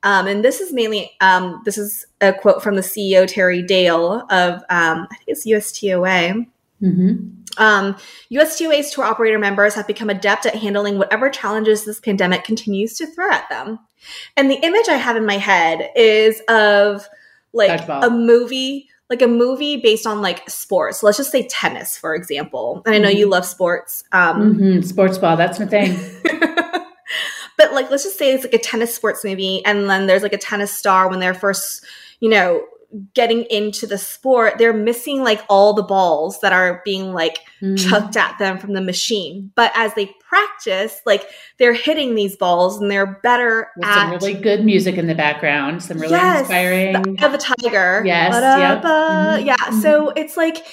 Um, 0.04 0.28
and 0.28 0.44
this 0.44 0.60
is 0.60 0.74
mainly 0.74 1.12
um, 1.22 1.62
this 1.64 1.78
is 1.78 2.06
a 2.20 2.34
quote 2.34 2.62
from 2.62 2.76
the 2.76 2.82
CEO 2.82 3.26
Terry 3.26 3.62
Dale 3.62 4.26
of 4.30 4.56
um, 4.70 5.08
I 5.10 5.16
think 5.16 5.28
it's 5.28 5.48
USTOA. 5.48 6.46
Mm-hmm. 6.82 7.42
Um, 7.58 7.96
USTOA's 8.32 8.92
tour 8.92 9.04
operator 9.04 9.38
members 9.38 9.74
have 9.76 9.88
become 9.88 10.10
adept 10.10 10.46
at 10.46 10.56
handling 10.56 10.98
whatever 10.98 11.30
challenges 11.30 11.86
this 11.86 12.00
pandemic 12.00 12.44
continues 12.44 12.96
to 12.98 13.08
throw 13.08 13.30
at 13.30 13.50
them. 13.50 13.80
And 14.38 14.50
the 14.50 14.60
image 14.64 14.88
I 14.88 14.96
have 14.96 15.16
in 15.16 15.26
my 15.26 15.38
head 15.38 15.90
is 15.96 16.42
of 16.48 17.08
like 17.54 17.88
a 17.88 18.10
movie, 18.10 18.90
like 19.10 19.22
a 19.22 19.28
movie 19.28 19.78
based 19.78 20.08
on 20.08 20.22
like 20.22 20.50
sports. 20.50 21.04
Let's 21.04 21.18
just 21.18 21.32
say 21.32 21.48
tennis, 21.48 21.98
for 21.98 22.16
example. 22.16 22.82
And 22.86 22.96
I 22.96 22.98
know 22.98 23.10
mm-hmm. 23.10 23.18
you 23.18 23.30
love 23.30 23.46
sports. 23.46 24.04
Um, 24.12 24.56
mm-hmm. 24.56 24.82
Sports 24.82 25.18
ball, 25.18 25.36
that's 25.38 25.60
my 25.60 25.66
thing. 25.66 26.00
but 27.58 27.74
like, 27.74 27.92
let's 27.92 28.04
just 28.04 28.18
say 28.18 28.34
it's 28.34 28.44
like 28.44 28.54
a 28.54 28.60
tennis 28.60 28.96
sports 28.96 29.24
movie, 29.24 29.64
and 29.66 29.90
then 29.90 30.08
there's 30.08 30.24
like 30.24 30.34
a 30.34 30.38
tennis 30.38 30.76
star 30.76 31.10
when 31.10 31.20
they're 31.20 31.34
first, 31.34 31.86
you 32.22 32.30
know, 32.30 32.64
getting 33.14 33.44
into 33.44 33.88
the 33.88 33.98
sport, 33.98 34.58
they're 34.58 34.74
missing 34.74 35.24
like 35.24 35.44
all 35.50 35.74
the 35.74 35.84
balls 35.84 36.40
that 36.42 36.54
are 36.54 36.82
being 36.84 37.14
like 37.14 37.40
mm. 37.62 37.78
chucked 37.78 38.18
at 38.18 38.38
them 38.40 38.58
from 38.58 38.74
the 38.74 38.82
machine. 38.82 39.52
But 39.56 39.72
as 39.76 39.94
they 39.94 40.14
practice, 40.22 41.02
like 41.06 41.26
they're 41.58 41.74
hitting 41.74 42.16
these 42.16 42.36
balls 42.36 42.80
and 42.80 42.90
they're 42.90 43.20
better 43.24 43.70
With 43.78 43.86
at 43.86 43.96
some 43.96 44.12
really 44.12 44.34
good 44.34 44.66
music 44.66 44.96
in 44.96 45.08
the 45.08 45.16
background, 45.16 45.84
some 45.84 46.00
really 46.00 46.14
yes, 46.14 46.42
inspiring. 46.42 46.94
The, 46.94 47.28
the 47.30 47.38
tiger. 47.38 48.04
Yes. 48.06 48.34
Yep. 48.34 48.84
Mm-hmm. 48.84 49.46
Yeah. 49.46 49.82
So 49.82 50.10
it's 50.10 50.38
like 50.38 50.66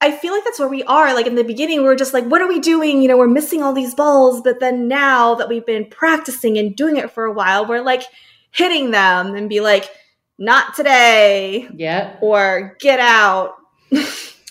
I 0.00 0.12
feel 0.12 0.32
like 0.32 0.44
that's 0.44 0.60
where 0.60 0.68
we 0.68 0.84
are. 0.84 1.12
Like 1.12 1.26
in 1.26 1.34
the 1.34 1.42
beginning, 1.44 1.78
we 1.78 1.84
were 1.84 1.96
just 1.96 2.14
like, 2.14 2.24
what 2.24 2.40
are 2.40 2.46
we 2.46 2.60
doing? 2.60 3.02
You 3.02 3.08
know, 3.08 3.16
we're 3.16 3.26
missing 3.26 3.62
all 3.62 3.72
these 3.72 3.94
balls. 3.94 4.40
But 4.42 4.60
then 4.60 4.86
now 4.86 5.34
that 5.34 5.48
we've 5.48 5.66
been 5.66 5.86
practicing 5.86 6.56
and 6.56 6.76
doing 6.76 6.96
it 6.96 7.10
for 7.10 7.24
a 7.24 7.32
while, 7.32 7.66
we're 7.66 7.80
like 7.80 8.04
hitting 8.52 8.92
them 8.92 9.34
and 9.34 9.48
be 9.48 9.60
like, 9.60 9.90
not 10.38 10.74
today. 10.74 11.68
Yeah. 11.74 12.16
Or 12.20 12.76
get 12.80 13.00
out. 13.00 13.56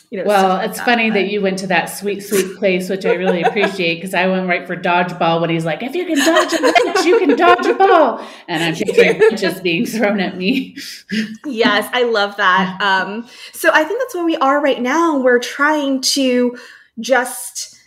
You 0.10 0.20
know, 0.20 0.24
well, 0.25 0.62
it's 0.62 0.77
like 0.77 0.86
funny 0.86 1.10
that, 1.10 1.15
that 1.15 1.29
you 1.29 1.41
went 1.41 1.60
to 1.60 1.67
that 1.67 1.88
sweet, 1.88 2.22
sweet 2.22 2.56
place, 2.58 2.89
which 2.89 3.06
I 3.06 3.15
really 3.15 3.41
appreciate 3.41 3.96
because 3.96 4.13
I 4.13 4.27
went 4.27 4.48
right 4.48 4.65
for 4.65 4.77
dodgeball 4.77 5.41
when 5.41 5.50
he's 5.50 5.65
like, 5.65 5.84
if 5.84 5.96
you 5.96 6.06
can 6.06 6.17
dodge 6.17 6.53
a 6.53 6.60
punch, 6.60 7.06
you 7.06 7.20
can 7.20 7.36
dodge 7.36 7.65
a 7.65 7.74
ball. 7.74 8.25
And 8.48 8.63
I'm 8.63 8.74
picturing 8.74 9.63
being 9.63 9.86
thrown 9.86 10.22
at 10.22 10.38
me. 10.38 10.77
yes, 11.46 11.89
I 11.91 12.03
love 12.03 12.38
that. 12.38 12.82
Um, 12.82 13.27
so 13.51 13.70
I 13.74 13.84
think 13.84 14.00
that's 14.00 14.15
where 14.15 14.24
we 14.24 14.38
are 14.38 14.62
right 14.62 14.82
now. 14.82 15.20
We're 15.20 15.39
trying 15.39 16.00
to 16.01 16.58
just 17.01 17.77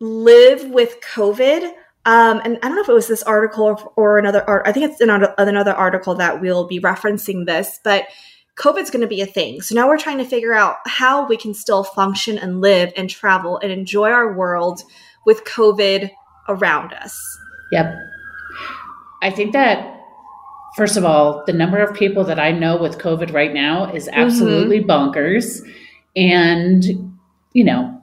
live 0.00 0.70
with 0.70 0.96
COVID. 1.02 1.74
Um, 2.08 2.40
and 2.42 2.58
I 2.62 2.68
don't 2.68 2.76
know 2.76 2.80
if 2.80 2.88
it 2.88 2.94
was 2.94 3.06
this 3.06 3.22
article 3.24 3.64
or, 3.66 3.92
or 3.94 4.18
another 4.18 4.42
art. 4.48 4.62
I 4.66 4.72
think 4.72 4.90
it's 4.90 5.00
another, 5.02 5.34
another 5.36 5.74
article 5.74 6.14
that 6.14 6.40
we'll 6.40 6.66
be 6.66 6.80
referencing 6.80 7.44
this, 7.44 7.78
but 7.84 8.06
COVID's 8.58 8.88
going 8.88 9.02
to 9.02 9.06
be 9.06 9.20
a 9.20 9.26
thing. 9.26 9.60
So 9.60 9.74
now 9.74 9.86
we're 9.86 9.98
trying 9.98 10.16
to 10.16 10.24
figure 10.24 10.54
out 10.54 10.76
how 10.86 11.28
we 11.28 11.36
can 11.36 11.52
still 11.52 11.84
function 11.84 12.38
and 12.38 12.62
live 12.62 12.94
and 12.96 13.10
travel 13.10 13.58
and 13.58 13.70
enjoy 13.70 14.10
our 14.10 14.32
world 14.32 14.80
with 15.26 15.44
COVID 15.44 16.10
around 16.48 16.94
us. 16.94 17.20
Yep. 17.72 17.94
I 19.20 19.30
think 19.30 19.52
that 19.52 20.00
first 20.76 20.96
of 20.96 21.04
all, 21.04 21.44
the 21.44 21.52
number 21.52 21.76
of 21.76 21.94
people 21.94 22.24
that 22.24 22.40
I 22.40 22.52
know 22.52 22.78
with 22.78 22.96
COVID 22.96 23.34
right 23.34 23.52
now 23.52 23.92
is 23.92 24.08
mm-hmm. 24.08 24.18
absolutely 24.18 24.80
mm-hmm. 24.80 24.90
bonkers. 24.90 25.60
And, 26.16 27.18
you 27.52 27.64
know, 27.64 28.02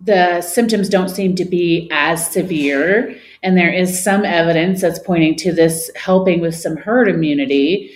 the 0.00 0.40
symptoms 0.40 0.88
don't 0.88 1.08
seem 1.08 1.34
to 1.34 1.44
be 1.44 1.88
as 1.90 2.30
severe. 2.30 3.16
And 3.42 3.56
there 3.56 3.72
is 3.72 4.02
some 4.02 4.24
evidence 4.24 4.82
that's 4.82 4.98
pointing 4.98 5.36
to 5.36 5.52
this 5.52 5.90
helping 5.96 6.40
with 6.40 6.54
some 6.54 6.76
herd 6.76 7.08
immunity. 7.08 7.90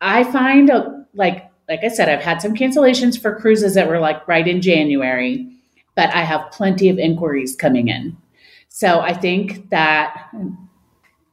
I 0.00 0.24
find, 0.24 0.70
uh, 0.70 0.90
like, 1.14 1.50
like 1.68 1.84
I 1.84 1.88
said, 1.88 2.08
I've 2.08 2.22
had 2.22 2.42
some 2.42 2.54
cancellations 2.54 3.20
for 3.20 3.38
cruises 3.38 3.74
that 3.74 3.88
were 3.88 4.00
like 4.00 4.26
right 4.28 4.46
in 4.46 4.60
January, 4.60 5.48
but 5.94 6.12
I 6.14 6.22
have 6.22 6.50
plenty 6.50 6.88
of 6.88 6.98
inquiries 6.98 7.56
coming 7.56 7.88
in. 7.88 8.16
So 8.68 9.00
I 9.00 9.12
think 9.12 9.70
that 9.70 10.30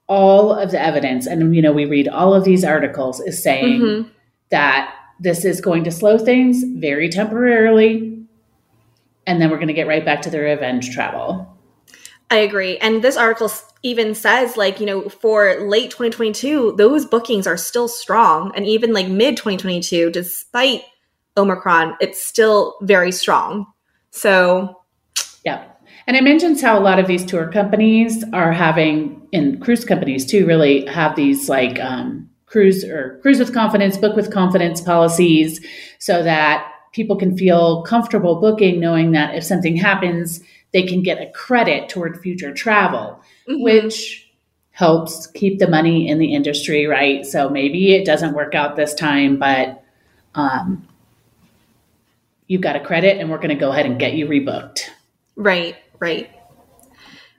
all 0.07 0.53
of 0.53 0.71
the 0.71 0.81
evidence, 0.81 1.27
and 1.27 1.55
you 1.55 1.62
know, 1.62 1.74
we 1.74 1.86
read 1.86 2.07
all 2.07 2.33
of 2.33 2.43
these 2.43 2.63
articles, 2.63 3.19
is 3.21 3.41
saying 3.41 3.81
mm-hmm. 3.81 4.09
that 4.50 4.93
this 5.19 5.43
is 5.43 5.59
going 5.59 5.83
to 5.83 5.91
slow 5.91 6.17
things 6.17 6.63
very 6.63 7.09
temporarily, 7.09 8.25
and 9.25 9.41
then 9.41 9.50
we're 9.50 9.57
going 9.57 9.67
to 9.67 9.74
get 9.74 9.88
right 9.88 10.05
back 10.05 10.21
to 10.21 10.29
the 10.29 10.39
revenge 10.39 10.91
travel. 10.93 11.56
I 12.29 12.38
agree. 12.38 12.77
And 12.79 13.03
this 13.03 13.15
article 13.15 13.50
even 13.84 14.13
says, 14.13 14.57
like, 14.57 14.79
you 14.79 14.86
know, 14.86 15.07
for 15.07 15.55
late 15.62 15.91
2022, 15.91 16.75
those 16.77 17.05
bookings 17.05 17.48
are 17.48 17.57
still 17.57 17.88
strong. 17.88 18.51
And 18.55 18.65
even 18.65 18.91
like 18.91 19.07
mid 19.07 19.38
2022, 19.38 20.12
despite 20.12 20.84
Omicron, 21.38 21.96
it's 22.01 22.22
still 22.22 22.75
very 22.81 23.12
strong. 23.12 23.65
So, 24.12 24.81
yeah. 25.46 25.65
And 26.05 26.17
it 26.17 26.24
mentions 26.24 26.62
how 26.62 26.77
a 26.77 26.81
lot 26.81 27.00
of 27.00 27.07
these 27.07 27.25
tour 27.25 27.50
companies 27.51 28.24
are 28.34 28.51
having, 28.51 29.27
and 29.31 29.62
cruise 29.62 29.86
companies 29.86 30.25
too, 30.25 30.46
really 30.46 30.86
have 30.88 31.15
these 31.15 31.48
like 31.48 31.79
um, 31.79 32.29
cruise 32.46 32.84
or 32.84 33.19
cruise 33.22 33.39
with 33.39 33.53
confidence, 33.53 33.98
book 33.98 34.15
with 34.15 34.34
confidence 34.34 34.81
policies 34.81 35.65
so 36.00 36.24
that 36.24 36.72
people 36.93 37.15
can 37.15 37.38
feel 37.38 37.84
comfortable 37.84 38.41
booking 38.41 38.79
knowing 38.79 39.12
that 39.12 39.36
if 39.36 39.43
something 39.43 39.75
happens, 39.75 40.41
they 40.77 40.84
can 40.84 41.01
get 41.01 41.19
a 41.19 41.31
credit 41.31 41.89
toward 41.89 42.22
future 42.22 42.53
travel, 42.53 43.19
mm-hmm. 43.50 43.63
which 43.63 44.29
helps 44.69 45.25
keep 45.25 45.57
the 45.57 45.67
money 45.67 46.07
in 46.07 46.19
the 46.19 46.36
industry, 46.36 46.86
right? 46.86 47.25
So 47.25 47.50
maybe 47.50 47.96
it 47.96 48.05
doesn't 48.05 48.36
work 48.36 48.53
out 48.53 48.75
this 48.75 48.93
time, 48.93 49.39
but 49.39 49.84
um, 50.36 50.88
you've 52.46 52.62
got 52.62 52.75
a 52.75 52.79
credit 52.79 53.17
and 53.17 53.31
we're 53.31 53.38
going 53.38 53.50
to 53.50 53.55
go 53.55 53.72
ahead 53.72 53.88
and 53.88 54.00
get 54.00 54.13
you 54.13 54.27
rebooked. 54.27 54.81
Right, 55.36 55.77
right. 55.98 56.29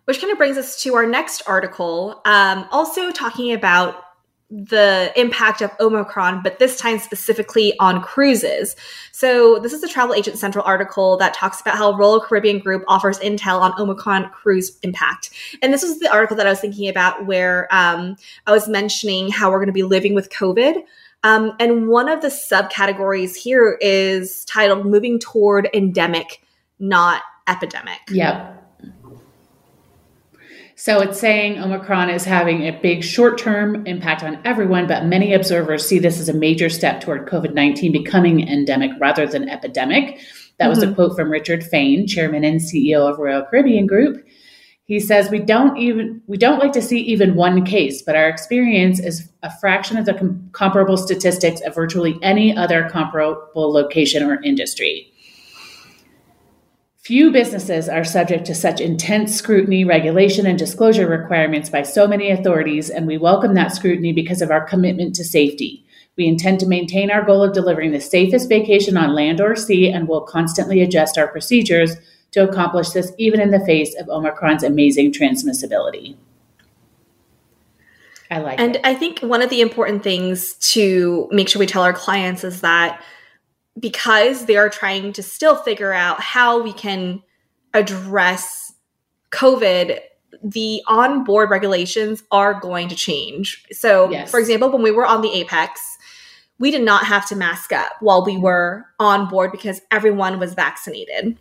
Which 0.06 0.20
kind 0.20 0.32
of 0.32 0.38
brings 0.38 0.56
us 0.56 0.82
to 0.82 0.96
our 0.96 1.06
next 1.06 1.42
article, 1.46 2.20
um, 2.24 2.66
also 2.72 3.12
talking 3.12 3.52
about 3.52 4.02
the 4.50 5.12
impact 5.14 5.60
of 5.60 5.70
Omicron, 5.78 6.42
but 6.42 6.58
this 6.58 6.78
time 6.78 6.98
specifically 6.98 7.74
on 7.80 8.00
cruises. 8.00 8.76
So, 9.12 9.58
this 9.58 9.72
is 9.74 9.82
a 9.82 9.88
Travel 9.88 10.14
Agent 10.14 10.38
Central 10.38 10.64
article 10.64 11.18
that 11.18 11.34
talks 11.34 11.60
about 11.60 11.76
how 11.76 11.96
Royal 11.96 12.20
Caribbean 12.20 12.58
Group 12.58 12.82
offers 12.88 13.18
intel 13.18 13.60
on 13.60 13.78
Omicron 13.78 14.30
cruise 14.30 14.78
impact. 14.82 15.30
And 15.62 15.72
this 15.72 15.82
was 15.82 15.98
the 15.98 16.10
article 16.10 16.36
that 16.36 16.46
I 16.46 16.50
was 16.50 16.60
thinking 16.60 16.88
about 16.88 17.26
where 17.26 17.68
um, 17.70 18.16
I 18.46 18.52
was 18.52 18.68
mentioning 18.68 19.30
how 19.30 19.50
we're 19.50 19.58
going 19.58 19.66
to 19.66 19.72
be 19.72 19.82
living 19.82 20.14
with 20.14 20.30
COVID. 20.30 20.82
Um, 21.24 21.52
and 21.58 21.88
one 21.88 22.08
of 22.08 22.22
the 22.22 22.28
subcategories 22.28 23.34
here 23.36 23.76
is 23.80 24.44
titled 24.46 24.86
Moving 24.86 25.18
Toward 25.18 25.68
Endemic, 25.74 26.42
Not 26.78 27.22
Epidemic. 27.48 27.98
Yep. 28.10 28.57
So 30.78 31.00
it's 31.00 31.18
saying 31.18 31.58
Omicron 31.58 32.08
is 32.08 32.24
having 32.24 32.62
a 32.62 32.70
big 32.70 33.02
short 33.02 33.36
term 33.36 33.84
impact 33.84 34.22
on 34.22 34.38
everyone, 34.44 34.86
but 34.86 35.06
many 35.06 35.34
observers 35.34 35.84
see 35.84 35.98
this 35.98 36.20
as 36.20 36.28
a 36.28 36.32
major 36.32 36.70
step 36.70 37.00
toward 37.00 37.26
COVID 37.26 37.52
19 37.52 37.90
becoming 37.90 38.46
endemic 38.48 38.92
rather 39.00 39.26
than 39.26 39.48
epidemic. 39.48 40.20
That 40.58 40.66
mm-hmm. 40.66 40.68
was 40.68 40.78
a 40.78 40.86
mm-hmm. 40.86 40.94
quote 40.94 41.16
from 41.16 41.32
Richard 41.32 41.64
Fain, 41.64 42.06
chairman 42.06 42.44
and 42.44 42.60
CEO 42.60 43.10
of 43.10 43.18
Royal 43.18 43.42
Caribbean 43.42 43.88
Group. 43.88 44.24
He 44.84 45.00
says 45.00 45.32
we 45.32 45.40
don't 45.40 45.76
even 45.78 46.22
we 46.28 46.36
don't 46.36 46.60
like 46.60 46.72
to 46.74 46.82
see 46.82 47.00
even 47.00 47.34
one 47.34 47.64
case, 47.64 48.00
but 48.00 48.14
our 48.14 48.28
experience 48.28 49.00
is 49.00 49.28
a 49.42 49.50
fraction 49.58 49.96
of 49.96 50.06
the 50.06 50.14
com- 50.14 50.48
comparable 50.52 50.96
statistics 50.96 51.60
of 51.62 51.74
virtually 51.74 52.16
any 52.22 52.56
other 52.56 52.88
comparable 52.88 53.72
location 53.72 54.22
or 54.22 54.40
industry. 54.44 55.12
Few 57.08 57.30
businesses 57.30 57.88
are 57.88 58.04
subject 58.04 58.44
to 58.44 58.54
such 58.54 58.82
intense 58.82 59.34
scrutiny, 59.34 59.82
regulation, 59.82 60.44
and 60.44 60.58
disclosure 60.58 61.08
requirements 61.08 61.70
by 61.70 61.82
so 61.82 62.06
many 62.06 62.30
authorities, 62.30 62.90
and 62.90 63.06
we 63.06 63.16
welcome 63.16 63.54
that 63.54 63.74
scrutiny 63.74 64.12
because 64.12 64.42
of 64.42 64.50
our 64.50 64.62
commitment 64.66 65.14
to 65.14 65.24
safety. 65.24 65.86
We 66.18 66.26
intend 66.26 66.60
to 66.60 66.66
maintain 66.66 67.10
our 67.10 67.24
goal 67.24 67.42
of 67.42 67.54
delivering 67.54 67.92
the 67.92 68.00
safest 68.02 68.50
vacation 68.50 68.98
on 68.98 69.14
land 69.14 69.40
or 69.40 69.56
sea 69.56 69.90
and 69.90 70.06
will 70.06 70.20
constantly 70.20 70.82
adjust 70.82 71.16
our 71.16 71.28
procedures 71.28 71.96
to 72.32 72.46
accomplish 72.46 72.90
this, 72.90 73.10
even 73.16 73.40
in 73.40 73.52
the 73.52 73.64
face 73.64 73.98
of 73.98 74.10
Omicron's 74.10 74.62
amazing 74.62 75.14
transmissibility. 75.14 76.14
I 78.30 78.40
like 78.40 78.58
it 78.58 78.62
and 78.62 78.76
it. 78.76 78.82
I 78.84 78.94
think 78.94 79.20
one 79.20 79.40
of 79.40 79.48
the 79.48 79.62
important 79.62 80.02
things 80.02 80.52
to 80.72 81.26
make 81.32 81.48
sure 81.48 81.58
we 81.58 81.64
tell 81.64 81.84
our 81.84 81.94
clients 81.94 82.44
is 82.44 82.60
that 82.60 83.02
because 83.78 84.46
they 84.46 84.56
are 84.56 84.68
trying 84.68 85.12
to 85.14 85.22
still 85.22 85.56
figure 85.56 85.92
out 85.92 86.20
how 86.20 86.62
we 86.62 86.72
can 86.72 87.22
address 87.74 88.72
COVID, 89.30 90.00
the 90.42 90.82
onboard 90.86 91.50
regulations 91.50 92.22
are 92.30 92.58
going 92.60 92.88
to 92.88 92.94
change. 92.94 93.64
So, 93.72 94.10
yes. 94.10 94.30
for 94.30 94.40
example, 94.40 94.70
when 94.70 94.82
we 94.82 94.90
were 94.90 95.06
on 95.06 95.22
the 95.22 95.32
Apex, 95.32 95.80
we 96.58 96.70
did 96.70 96.82
not 96.82 97.04
have 97.04 97.26
to 97.28 97.36
mask 97.36 97.72
up 97.72 97.92
while 98.00 98.24
we 98.24 98.36
were 98.36 98.86
on 98.98 99.28
board 99.28 99.52
because 99.52 99.80
everyone 99.90 100.38
was 100.38 100.54
vaccinated. 100.54 101.36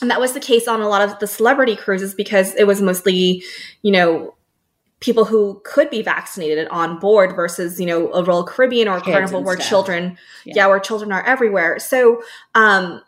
And 0.00 0.10
that 0.10 0.20
was 0.20 0.32
the 0.32 0.40
case 0.40 0.66
on 0.66 0.80
a 0.80 0.88
lot 0.88 1.02
of 1.02 1.18
the 1.18 1.26
celebrity 1.26 1.76
cruises 1.76 2.14
because 2.14 2.54
it 2.54 2.66
was 2.66 2.80
mostly, 2.80 3.42
you 3.82 3.92
know, 3.92 4.34
people 5.04 5.26
who 5.26 5.60
could 5.64 5.90
be 5.90 6.00
vaccinated 6.00 6.66
on 6.68 6.98
board 6.98 7.36
versus 7.36 7.78
you 7.78 7.84
know 7.84 8.10
a 8.14 8.24
Royal 8.24 8.42
Caribbean 8.42 8.88
or 8.88 9.00
Carnival 9.00 9.44
where 9.44 9.56
stuff. 9.56 9.68
children 9.68 10.16
yeah. 10.46 10.54
yeah. 10.56 10.66
where 10.66 10.80
children 10.80 11.12
are 11.12 11.22
everywhere 11.24 11.78
so 11.78 12.22
um 12.54 13.02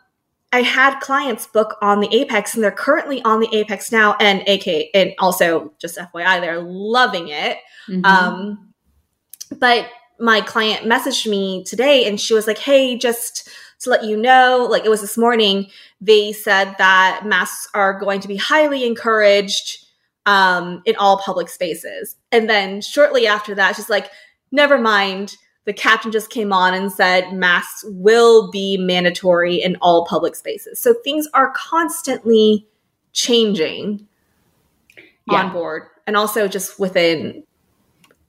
I 0.53 0.61
had 0.61 0.99
clients 0.99 1.47
book 1.47 1.75
on 1.81 1.99
the 1.99 2.07
Apex 2.15 2.53
and 2.53 2.63
they're 2.63 2.71
currently 2.71 3.21
on 3.23 3.39
the 3.39 3.49
Apex 3.51 3.91
now 3.91 4.15
and 4.19 4.47
AK 4.47 4.89
and 4.93 5.13
also 5.17 5.73
just 5.81 5.97
FYI 5.97 6.39
they're 6.39 6.61
loving 6.61 7.29
it 7.29 7.57
mm-hmm. 7.89 8.05
um 8.05 8.73
but 9.59 9.89
my 10.19 10.41
client 10.41 10.85
messaged 10.85 11.27
me 11.27 11.63
today 11.63 12.07
and 12.07 12.21
she 12.21 12.35
was 12.35 12.45
like 12.45 12.59
hey 12.59 12.95
just 12.95 13.49
to 13.79 13.89
let 13.89 14.03
you 14.03 14.15
know 14.15 14.67
like 14.69 14.85
it 14.85 14.89
was 14.89 15.01
this 15.01 15.17
morning 15.17 15.65
they 15.99 16.31
said 16.31 16.75
that 16.77 17.23
masks 17.25 17.67
are 17.73 17.99
going 17.99 18.19
to 18.19 18.27
be 18.27 18.35
highly 18.35 18.85
encouraged 18.85 19.86
um, 20.27 20.83
in 20.85 20.95
all 20.97 21.17
public 21.17 21.49
spaces. 21.49 22.17
And 22.31 22.47
then 22.47 22.81
shortly 22.81 23.25
after 23.25 23.55
that, 23.55 23.75
she's 23.75 23.89
like, 23.89 24.11
never 24.51 24.77
mind. 24.77 25.35
The 25.65 25.73
captain 25.73 26.11
just 26.11 26.29
came 26.29 26.53
on 26.53 26.73
and 26.73 26.91
said 26.91 27.33
masks 27.33 27.83
will 27.87 28.51
be 28.51 28.77
mandatory 28.77 29.55
in 29.55 29.77
all 29.81 30.05
public 30.05 30.35
spaces. 30.35 30.79
So 30.79 30.93
things 31.03 31.27
are 31.33 31.51
constantly 31.55 32.67
changing 33.13 34.07
yeah. 35.29 35.43
on 35.43 35.51
board 35.51 35.83
and 36.05 36.15
also 36.15 36.47
just 36.47 36.79
within 36.79 37.43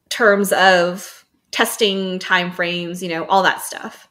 terms 0.09 0.53
of 0.53 1.25
testing 1.51 2.19
timeframes, 2.19 3.03
you 3.03 3.09
know, 3.09 3.25
all 3.27 3.43
that 3.43 3.63
stuff. 3.63 4.09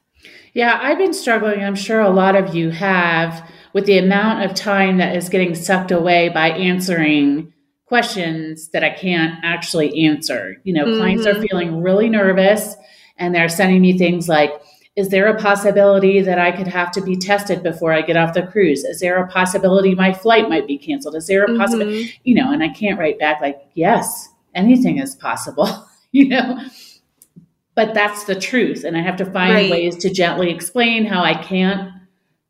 Yeah, 0.54 0.78
I've 0.82 0.98
been 0.98 1.14
struggling. 1.14 1.64
I'm 1.64 1.76
sure 1.76 2.00
a 2.00 2.10
lot 2.10 2.36
of 2.36 2.56
you 2.56 2.70
have 2.70 3.50
with 3.74 3.86
the 3.86 3.98
amount 3.98 4.44
of 4.44 4.56
time 4.56 4.98
that 4.98 5.16
is 5.16 5.30
getting 5.30 5.54
sucked 5.54 5.92
away 5.92 6.30
by 6.30 6.50
answering 6.50 7.54
questions 7.88 8.68
that 8.70 8.84
I 8.84 8.90
can't 8.90 9.40
actually 9.44 10.06
answer. 10.06 10.58
You 10.64 10.74
know, 10.74 10.86
mm-hmm. 10.86 11.00
clients 11.00 11.26
are 11.26 11.34
mm-hmm. 11.34 11.44
feeling 11.44 11.82
really 11.82 12.10
nervous 12.10 12.76
and 13.18 13.34
they're 13.34 13.50
sending 13.50 13.82
me 13.82 13.98
things 13.98 14.28
like, 14.30 14.52
is 14.98 15.10
there 15.10 15.28
a 15.28 15.40
possibility 15.40 16.22
that 16.22 16.40
I 16.40 16.52
could 16.52 16.68
have 16.68 16.92
to 16.94 17.02
be 17.02 17.16
tested 17.16 17.64
before 17.64 17.94
I 17.94 18.02
get 18.02 18.18
off 18.18 18.34
the 18.34 18.46
cruise? 18.46 18.84
Is 18.84 19.00
there 19.00 19.24
a 19.24 19.28
possibility 19.28 19.96
my 19.96 20.12
flight 20.12 20.50
might 20.50 20.68
be 20.68 20.78
canceled? 20.78 21.16
Is 21.16 21.28
there 21.28 21.44
a 21.44 21.48
mm-hmm. 21.48 21.60
possibility, 21.60 22.20
you 22.24 22.36
know, 22.36 22.52
and 22.52 22.64
I 22.64 22.70
can't 22.70 23.00
write 23.00 23.20
back 23.20 23.40
like, 23.40 23.62
yes, 23.74 24.30
anything 24.54 24.98
is 24.98 25.16
possible, 25.16 25.88
you 26.12 26.28
know? 26.28 26.60
But 27.76 27.94
that's 27.94 28.24
the 28.24 28.36
truth. 28.36 28.84
And 28.84 28.98
I 28.98 29.02
have 29.02 29.18
to 29.18 29.26
find 29.26 29.54
right. 29.54 29.72
ways 29.72 29.96
to 29.98 30.10
gently 30.10 30.50
explain 30.50 31.06
how 31.06 31.22
I 31.22 31.36
can't 31.36 31.92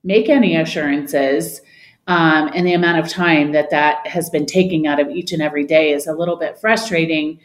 make 0.04 0.30
any 0.30 0.56
assurances. 0.56 1.62
Um, 2.08 2.50
and 2.56 2.66
the 2.66 2.74
amount 2.74 3.00
of 3.00 3.10
time 3.10 3.52
that 3.52 3.70
that 3.70 4.08
has 4.08 4.30
been 4.30 4.46
taking 4.46 4.88
out 4.88 5.00
of 5.00 5.10
each 5.10 5.34
and 5.34 5.42
every 5.42 5.66
day 5.66 5.92
is 5.92 6.08
a 6.08 6.14
little 6.14 6.38
bit 6.38 6.58
frustrating. 6.58 7.40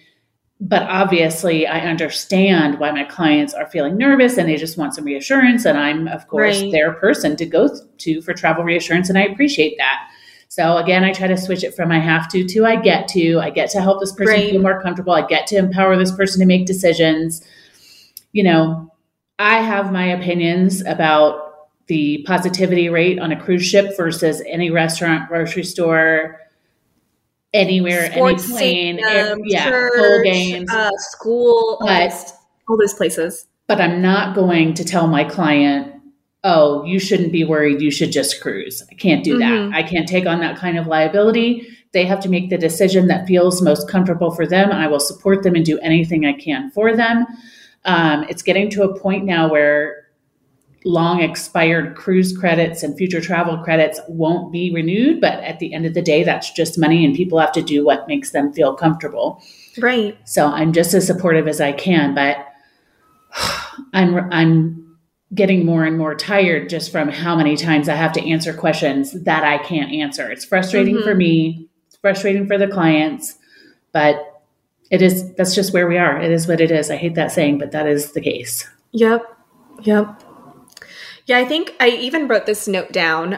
But 0.61 0.83
obviously 0.85 1.67
i 1.67 1.81
understand 1.81 2.79
why 2.79 2.93
my 2.93 3.03
clients 3.03 3.53
are 3.53 3.67
feeling 3.67 3.97
nervous 3.97 4.39
and 4.39 4.49
they 4.49 4.57
just 4.57 4.79
want 4.79 4.95
some 4.95 5.05
reassurance. 5.05 5.65
And 5.65 5.77
i'm 5.77 6.07
of 6.07 6.29
course 6.29 6.63
right. 6.63 6.71
their 6.71 6.93
person 6.93 7.37
to 7.37 7.47
go 7.47 7.69
to 7.99 8.23
for 8.23 8.33
travel 8.33 8.63
reassurance 8.63 9.09
and 9.09 9.19
i 9.19 9.23
appreciate 9.23 9.77
that. 9.79 10.09
So 10.49 10.77
again 10.77 11.03
i 11.03 11.13
try 11.13 11.27
to 11.27 11.37
switch 11.37 11.65
it 11.65 11.75
from 11.75 11.91
i 11.91 11.99
have 11.99 12.29
to 12.29 12.47
to 12.47 12.65
i 12.65 12.77
get 12.77 13.09
to. 13.09 13.41
I 13.41 13.51
get 13.51 13.71
to 13.71 13.81
help 13.81 13.99
this 13.99 14.13
person 14.13 14.35
right. 14.35 14.51
feel 14.51 14.63
more 14.63 14.81
comfortable. 14.81 15.13
I 15.13 15.27
get 15.27 15.49
to 15.49 15.57
empower 15.57 15.97
this 15.97 16.13
person 16.13 16.39
to 16.39 16.47
make 16.47 16.67
decisions. 16.67 17.45
You 18.31 18.45
know 18.45 18.93
i 19.41 19.59
have 19.59 19.91
my 19.91 20.07
opinions 20.07 20.83
about 20.83 21.52
the 21.87 22.25
positivity 22.27 22.89
rate 22.89 23.19
on 23.19 23.33
a 23.33 23.41
cruise 23.41 23.65
ship 23.65 23.97
versus 23.97 24.43
any 24.47 24.71
restaurant 24.71 25.29
grocery 25.29 25.65
store 25.65 26.41
anywhere, 27.53 28.11
Sports 28.13 28.45
any 28.45 28.53
plane, 28.53 28.99
stadium, 28.99 29.41
yeah, 29.45 29.69
church, 29.69 29.93
full 29.95 30.23
games, 30.23 30.71
uh, 30.71 30.91
school, 30.99 31.79
but, 31.81 32.33
all 32.69 32.79
those 32.79 32.95
places. 32.95 33.47
But 33.67 33.81
I'm 33.81 34.03
not 34.03 34.35
going 34.35 34.75
to 34.75 34.85
tell 34.85 35.07
my 35.07 35.25
client, 35.25 35.93
"Oh, 36.45 36.85
you 36.85 36.99
shouldn't 36.99 37.33
be 37.33 37.45
worried. 37.45 37.81
You 37.81 37.91
should 37.91 38.13
just 38.13 38.41
cruise." 38.41 38.83
I 38.91 38.95
can't 38.95 39.25
do 39.25 39.39
mm-hmm. 39.39 39.71
that. 39.71 39.77
I 39.77 39.83
can't 39.83 40.09
take 40.09 40.27
on 40.27 40.41
that 40.41 40.57
kind 40.57 40.79
of 40.79 40.87
liability. 40.87 41.69
They 41.93 42.07
have 42.07 42.21
to 42.21 42.29
make 42.29 42.49
the 42.49 42.59
decision 42.59 43.09
that 43.09 43.27
feels 43.27 43.61
most 43.61 43.89
comfortable 43.89 44.31
for 44.31 44.47
them. 44.47 44.73
I 44.73 44.87
will 44.87 45.01
support 45.01 45.43
them 45.43 45.55
and 45.55 45.65
do 45.65 45.79
anything 45.81 46.25
I 46.25 46.33
can 46.33 46.71
for 46.71 46.97
them. 46.97 47.27
Um, 47.85 48.25
it's 48.31 48.43
getting 48.43 48.71
to 48.71 48.85
a 48.85 48.99
point 48.99 49.25
now 49.25 49.51
where 49.51 50.02
long 50.85 51.23
expired 51.23 51.95
cruise 51.97 52.37
credits 52.37 52.83
and 52.83 52.97
future 52.97 53.21
travel 53.21 53.59
credits 53.59 54.01
won't 54.09 54.53
be 54.53 54.73
renewed. 54.73 55.21
But 55.21 55.43
at 55.45 55.59
the 55.59 55.73
end 55.73 55.87
of 55.87 55.95
the 55.95 56.03
day, 56.03 56.25
that's 56.25 56.51
just 56.51 56.79
money 56.79 57.05
and 57.05 57.15
people 57.15 57.39
have 57.39 57.53
to 57.53 57.63
do 57.63 57.85
what 57.85 58.09
makes 58.09 58.31
them 58.31 58.53
feel 58.53 58.75
comfortable. 58.75 59.43
Right. 59.79 60.19
So 60.25 60.47
I'm 60.47 60.73
just 60.73 60.95
as 60.95 61.07
supportive 61.07 61.49
as 61.49 61.61
I 61.61 61.73
can, 61.73 62.15
but 62.15 62.47
I'm, 63.93 64.33
I'm 64.33 64.99
getting 65.35 65.65
more 65.65 65.85
and 65.85 65.97
more 65.97 66.15
tired 66.15 66.69
just 66.69 66.93
from 66.93 67.09
how 67.09 67.35
many 67.35 67.57
times 67.57 67.89
I 67.89 67.95
have 67.95 68.13
to 68.13 68.29
answer 68.29 68.53
questions 68.53 69.13
that 69.25 69.45
I 69.45 69.59
can't 69.59 69.93
answer. 69.93 70.31
It's 70.31 70.45
frustrating 70.45 70.97
mm-hmm. 70.97 71.05
for 71.05 71.15
me. 71.15 71.69
It's 71.87 71.97
frustrating 71.97 72.47
for 72.47 72.59
the 72.59 72.69
clients, 72.69 73.39
but 73.93 74.43
it 74.91 75.01
is, 75.01 75.33
that's 75.37 75.55
just 75.55 75.73
where 75.73 75.89
we 75.89 75.97
are. 75.97 76.21
It 76.21 76.31
is 76.31 76.47
what 76.47 76.61
it 76.61 76.71
is. 76.71 76.91
I 76.91 76.97
hate 76.97 77.15
that 77.15 77.33
saying, 77.33 77.57
but 77.57 77.71
that 77.73 77.87
is 77.87 78.13
the 78.13 78.21
case. 78.21 78.69
Yep. 78.91 79.25
Yep. 79.85 80.23
Yeah, 81.27 81.39
I 81.39 81.45
think 81.45 81.75
I 81.79 81.89
even 81.89 82.27
wrote 82.27 82.47
this 82.47 82.67
note 82.67 82.91
down 82.91 83.31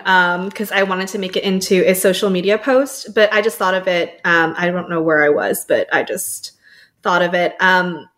because 0.48 0.72
um, 0.72 0.78
I 0.78 0.82
wanted 0.84 1.08
to 1.08 1.18
make 1.18 1.36
it 1.36 1.44
into 1.44 1.88
a 1.88 1.94
social 1.94 2.30
media 2.30 2.56
post, 2.56 3.14
but 3.14 3.32
I 3.32 3.42
just 3.42 3.58
thought 3.58 3.74
of 3.74 3.86
it. 3.86 4.20
Um, 4.24 4.54
I 4.56 4.70
don't 4.70 4.88
know 4.88 5.02
where 5.02 5.22
I 5.22 5.28
was, 5.28 5.66
but 5.66 5.86
I 5.92 6.02
just 6.02 6.52
thought 7.02 7.20
of 7.20 7.34
it. 7.34 7.54
Um, 7.60 8.08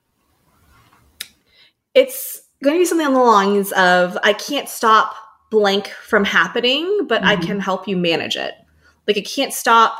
it's 1.94 2.42
going 2.62 2.76
to 2.76 2.80
be 2.80 2.84
something 2.84 3.06
on 3.06 3.14
the 3.14 3.20
lines 3.20 3.72
of 3.72 4.16
I 4.22 4.34
can't 4.34 4.68
stop 4.68 5.14
blank 5.50 5.88
from 5.88 6.24
happening, 6.24 7.06
but 7.08 7.22
mm-hmm. 7.22 7.30
I 7.30 7.36
can 7.36 7.58
help 7.58 7.88
you 7.88 7.96
manage 7.96 8.36
it. 8.36 8.54
Like, 9.08 9.18
I 9.18 9.22
can't 9.22 9.52
stop 9.52 9.96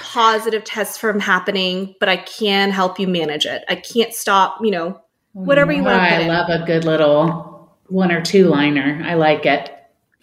positive 0.00 0.64
tests 0.64 0.96
from 0.96 1.18
happening, 1.18 1.94
but 1.98 2.08
I 2.08 2.16
can 2.16 2.70
help 2.70 3.00
you 3.00 3.08
manage 3.08 3.46
it. 3.46 3.64
I 3.68 3.74
can't 3.76 4.14
stop, 4.14 4.58
you 4.60 4.70
know, 4.70 5.00
whatever 5.32 5.72
you 5.72 5.82
want. 5.82 5.98
To. 5.98 6.16
I 6.16 6.26
love 6.26 6.48
a 6.48 6.64
good 6.64 6.84
little 6.84 7.55
one 7.88 8.12
or 8.12 8.20
two 8.20 8.48
liner. 8.48 9.02
I 9.04 9.14
like 9.14 9.46
it 9.46 9.72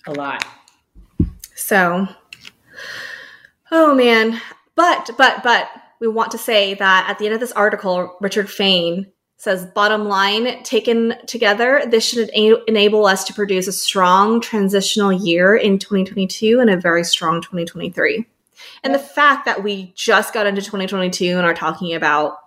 a 0.08 0.14
lot. 0.14 0.46
So, 1.56 2.08
oh 3.72 3.96
man. 3.96 4.42
But, 4.76 5.12
but, 5.18 5.44
but 5.44 5.70
we 6.00 6.08
want 6.08 6.32
to 6.32 6.38
say 6.38 6.74
that 6.74 7.10
at 7.10 7.20
the 7.20 7.26
end 7.26 7.34
of 7.34 7.40
this 7.40 7.52
article, 7.52 8.18
Richard 8.20 8.50
Fain 8.50 9.08
says, 9.38 9.66
bottom 9.66 10.06
line, 10.06 10.64
taken 10.64 11.16
together, 11.28 11.84
this 11.88 12.06
should 12.06 12.30
en- 12.34 12.62
enable 12.68 13.06
us 13.06 13.26
to 13.26 13.34
produce 13.34 13.68
a 13.68 13.74
strong 13.74 14.40
transitional 14.40 15.12
year 15.12 15.56
in 15.56 15.78
2022 15.78 16.60
and 16.60 16.70
a 16.70 16.78
very 16.78 17.04
strong 17.04 17.42
2023. 17.42 18.26
And 18.84 18.96
the 18.96 19.00
fact 19.00 19.46
that 19.46 19.62
we 19.62 19.92
just 19.96 20.34
got 20.34 20.48
into 20.48 20.62
2022 20.62 21.38
and 21.38 21.46
are 21.46 21.54
talking 21.54 21.94
about 21.94 22.38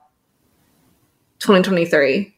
2023 1.41 2.36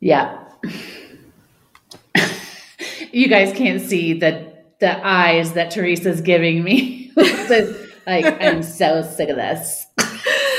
yeah. 0.00 0.44
you 3.12 3.28
guys 3.28 3.52
can't 3.56 3.80
see 3.80 4.14
the 4.14 4.50
the 4.80 5.06
eyes 5.06 5.52
that 5.52 5.70
Teresa's 5.70 6.20
giving 6.22 6.64
me. 6.64 7.12
like 7.16 8.42
I'm 8.42 8.62
so 8.62 9.02
sick 9.02 9.28
of 9.28 9.36
this. 9.36 9.86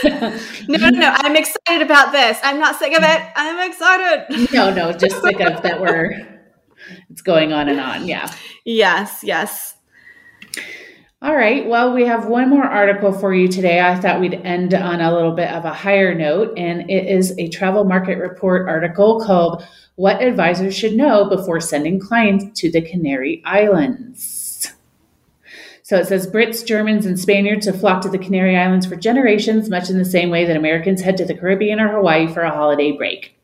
no, 0.04 0.77
no, 0.77 0.89
no. 0.89 1.15
I'm 1.17 1.36
excited 1.36 1.82
about 1.82 2.12
this. 2.12 2.39
I'm 2.43 2.60
not 2.60 2.77
sick 2.77 2.95
of 2.95 3.04
it. 3.04 3.32
I'm 3.36 3.69
excited. 3.69 4.51
no, 4.54 4.73
no, 4.73 4.91
just 4.93 5.21
sick 5.21 5.39
of 5.39 5.62
that 5.63 5.82
we're 5.82 6.32
it's 7.10 7.21
going 7.21 7.54
on 7.54 7.69
and 7.69 7.80
on. 7.80 8.08
Yeah. 8.08 8.32
Yes, 8.65 9.21
yes. 9.23 9.75
All 11.24 11.36
right. 11.36 11.68
Well, 11.68 11.94
we 11.94 12.06
have 12.06 12.26
one 12.26 12.50
more 12.50 12.64
article 12.64 13.14
for 13.14 13.32
you 13.32 13.48
today. 13.48 13.80
I 13.80 14.00
thought 14.00 14.20
we'd 14.20 14.34
end 14.34 14.74
on 14.74 15.02
a 15.02 15.14
little 15.14 15.34
bit 15.34 15.52
of 15.52 15.66
a 15.66 15.74
higher 15.74 16.16
note, 16.16 16.58
and 16.58 16.90
it 16.90 17.06
is 17.06 17.38
a 17.38 17.48
travel 17.50 17.84
market 17.84 18.18
report 18.18 18.68
article 18.68 19.20
called 19.24 19.64
What 19.96 20.24
Advisors 20.24 20.76
Should 20.76 20.96
Know 20.96 21.30
Before 21.30 21.60
Sending 21.60 22.00
Clients 22.00 22.60
to 22.62 22.72
the 22.72 22.82
Canary 22.82 23.44
Islands. 23.46 24.74
So 25.84 25.98
it 25.98 26.08
says 26.08 26.26
Brits, 26.26 26.66
Germans, 26.66 27.06
and 27.06 27.20
Spaniards 27.20 27.68
have 27.68 27.80
flocked 27.80 28.04
to 28.04 28.10
the 28.10 28.18
Canary 28.18 28.58
Islands 28.58 28.88
for 28.88 28.96
generations, 28.96 29.70
much 29.70 29.92
in 29.92 30.00
the 30.00 30.06
same 30.06 30.32
way 30.32 30.46
that 30.46 30.58
Americans 30.58 31.02
head 31.02 31.18
to 31.18 31.26
the 31.26 31.36
Caribbean 31.36 31.80
or 31.80 31.90
Hawaii 31.90 32.34
for 32.34 32.42
a 32.42 32.50
holiday 32.50 32.94
break. 32.94 33.36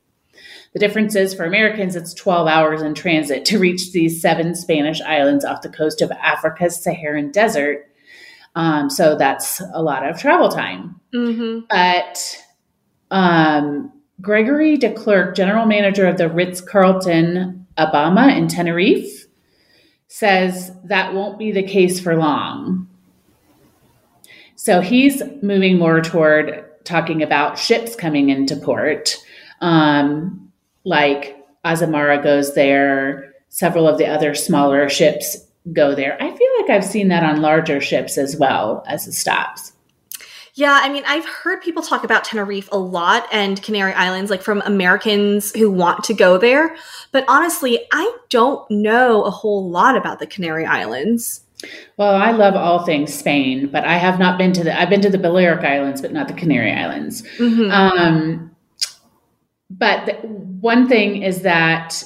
The 0.78 0.88
difference 0.88 1.16
is 1.16 1.34
for 1.34 1.44
Americans, 1.44 1.96
it's 1.96 2.14
12 2.14 2.48
hours 2.48 2.84
in 2.84 2.94
transit 2.94 3.46
to 3.46 3.58
reach 3.58 3.94
these 3.94 4.22
seven 4.22 4.54
Spanish 4.54 5.02
islands 5.02 5.44
off 5.44 5.64
the 5.64 5.70
coast 5.70 6.04
of 6.04 6.12
Africa's 6.12 6.80
Saharan 6.80 7.32
desert. 7.32 7.90
Um, 8.54 8.88
so 8.92 9.16
that's 9.18 9.60
a 9.74 9.82
lot 9.82 10.08
of 10.08 10.20
travel 10.20 10.50
time. 10.50 11.02
Mm-hmm. 11.16 11.62
But 11.68 12.44
um, 13.10 13.92
Gregory 14.22 14.78
de 14.78 14.94
Klerk, 14.94 15.36
general 15.36 15.66
manager 15.66 16.06
of 16.06 16.18
the 16.18 16.30
Ritz 16.30 16.62
Carlton 16.62 17.66
Abama 17.76 18.38
in 18.38 18.48
Tenerife, 18.48 19.26
says 20.08 20.72
that 20.84 21.12
won't 21.12 21.40
be 21.40 21.52
the 21.52 21.64
case 21.64 22.00
for 22.00 22.16
long. 22.16 22.88
So 24.56 24.82
he's 24.82 25.24
moving 25.42 25.80
more 25.80 26.02
toward 26.02 26.66
talking 26.84 27.24
about 27.24 27.58
ships 27.58 27.96
coming 27.96 28.30
into 28.30 28.56
port. 28.56 29.18
Um, 29.60 30.47
like 30.88 31.36
Azamara 31.66 32.24
goes 32.24 32.56
there, 32.56 33.34
several 33.50 33.88
of 33.88 33.98
the 33.98 34.08
other 34.08 34.34
smaller 34.34 34.88
ships 34.88 35.38
go 35.74 35.94
there. 35.94 36.16
I 36.22 36.36
feel 36.36 36.50
like 36.62 36.70
I've 36.70 36.86
seen 36.86 37.10
that 37.10 37.24
on 37.24 37.42
larger 37.42 37.82
ships 37.82 38.18
as 38.18 38.38
well 38.38 38.84
as 38.88 39.06
the 39.06 39.12
stops. 39.12 39.74
Yeah, 40.54 40.80
I 40.82 40.90
mean, 40.90 41.04
I've 41.06 41.26
heard 41.26 41.62
people 41.62 41.84
talk 41.84 42.04
about 42.04 42.24
Tenerife 42.24 42.70
a 42.72 42.80
lot 42.80 43.28
and 43.32 43.62
Canary 43.62 43.94
Islands, 43.94 44.32
like 44.32 44.42
from 44.42 44.62
Americans 44.62 45.52
who 45.52 45.70
want 45.70 46.06
to 46.06 46.16
go 46.16 46.38
there. 46.38 46.76
But 47.12 47.26
honestly, 47.28 47.86
I 47.92 48.18
don't 48.30 48.70
know 48.72 49.24
a 49.24 49.30
whole 49.30 49.70
lot 49.70 49.96
about 49.96 50.20
the 50.20 50.26
Canary 50.26 50.66
Islands. 50.66 51.42
Well, 51.98 52.16
I 52.16 52.32
love 52.32 52.56
all 52.56 52.86
things 52.86 53.14
Spain, 53.14 53.68
but 53.68 53.84
I 53.84 53.98
have 53.98 54.20
not 54.20 54.38
been 54.38 54.54
to 54.54 54.64
the. 54.64 54.80
I've 54.80 54.90
been 54.90 55.02
to 55.02 55.10
the 55.10 55.18
Balearic 55.20 55.64
Islands, 55.64 56.02
but 56.02 56.14
not 56.14 56.28
the 56.28 56.34
Canary 56.34 56.72
Islands. 56.72 57.24
Mm-hmm. 57.38 57.70
Um, 57.72 58.56
but 59.70 60.06
the, 60.06 60.14
one 60.14 60.88
thing 60.88 61.24
is 61.24 61.42
that 61.42 62.04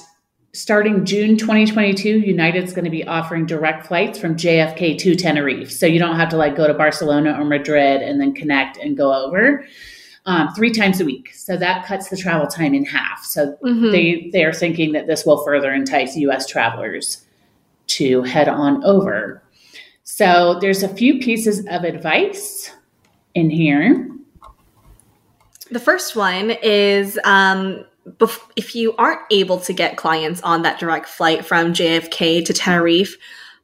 starting 0.52 1.04
June 1.04 1.36
2022, 1.36 2.20
United's 2.20 2.72
going 2.72 2.84
to 2.84 2.90
be 2.90 3.06
offering 3.06 3.46
direct 3.46 3.86
flights 3.86 4.18
from 4.18 4.36
JFK 4.36 4.98
to 4.98 5.14
Tenerife. 5.14 5.70
So 5.70 5.86
you 5.86 5.98
don't 5.98 6.16
have 6.16 6.28
to 6.30 6.36
like 6.36 6.56
go 6.56 6.66
to 6.66 6.74
Barcelona 6.74 7.38
or 7.38 7.44
Madrid 7.44 8.02
and 8.02 8.20
then 8.20 8.34
connect 8.34 8.76
and 8.76 8.96
go 8.96 9.14
over. 9.14 9.64
Um, 10.24 10.54
three 10.54 10.70
times 10.70 11.00
a 11.00 11.04
week. 11.04 11.32
So 11.34 11.56
that 11.56 11.84
cuts 11.84 12.08
the 12.08 12.16
travel 12.16 12.46
time 12.46 12.74
in 12.74 12.84
half. 12.84 13.24
So 13.24 13.56
mm-hmm. 13.64 13.90
they 13.90 14.30
they 14.32 14.44
are 14.44 14.52
thinking 14.52 14.92
that 14.92 15.08
this 15.08 15.26
will 15.26 15.44
further 15.44 15.72
entice 15.72 16.16
U.S. 16.16 16.46
travelers 16.46 17.24
to 17.88 18.22
head 18.22 18.48
on 18.48 18.84
over. 18.84 19.42
So 20.04 20.58
there's 20.60 20.84
a 20.84 20.88
few 20.88 21.18
pieces 21.18 21.66
of 21.68 21.82
advice 21.82 22.70
in 23.34 23.50
here. 23.50 24.08
The 25.72 25.80
first 25.80 26.14
one 26.14 26.50
is 26.50 27.18
um, 27.24 27.86
if 28.56 28.74
you 28.74 28.94
aren't 28.96 29.22
able 29.30 29.58
to 29.60 29.72
get 29.72 29.96
clients 29.96 30.42
on 30.42 30.62
that 30.62 30.78
direct 30.78 31.06
flight 31.06 31.46
from 31.46 31.72
JFK 31.72 32.44
to 32.44 32.52
Tenerife, 32.52 33.16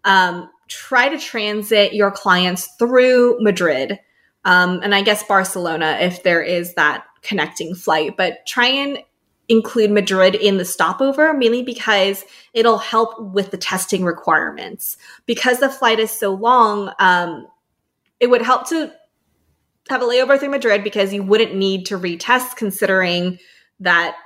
um, 0.04 0.48
try 0.68 1.10
to 1.10 1.18
transit 1.18 1.92
your 1.92 2.10
clients 2.10 2.66
through 2.78 3.36
Madrid. 3.40 4.00
Um, 4.46 4.80
and 4.82 4.94
I 4.94 5.02
guess 5.02 5.22
Barcelona 5.22 5.98
if 6.00 6.22
there 6.22 6.42
is 6.42 6.72
that 6.74 7.04
connecting 7.20 7.74
flight, 7.74 8.16
but 8.16 8.38
try 8.46 8.68
and 8.68 9.00
include 9.50 9.90
Madrid 9.90 10.34
in 10.34 10.56
the 10.56 10.64
stopover, 10.64 11.34
mainly 11.34 11.62
because 11.62 12.24
it'll 12.54 12.78
help 12.78 13.20
with 13.20 13.50
the 13.50 13.58
testing 13.58 14.02
requirements. 14.02 14.96
Because 15.26 15.60
the 15.60 15.68
flight 15.68 16.00
is 16.00 16.10
so 16.10 16.32
long, 16.32 16.90
um, 17.00 17.46
it 18.18 18.28
would 18.28 18.40
help 18.40 18.66
to 18.70 18.94
have 19.88 20.02
a 20.02 20.04
layover 20.04 20.38
through 20.38 20.50
Madrid 20.50 20.84
because 20.84 21.12
you 21.12 21.22
wouldn't 21.22 21.54
need 21.54 21.86
to 21.86 21.98
retest 21.98 22.56
considering 22.56 23.38
that 23.80 24.16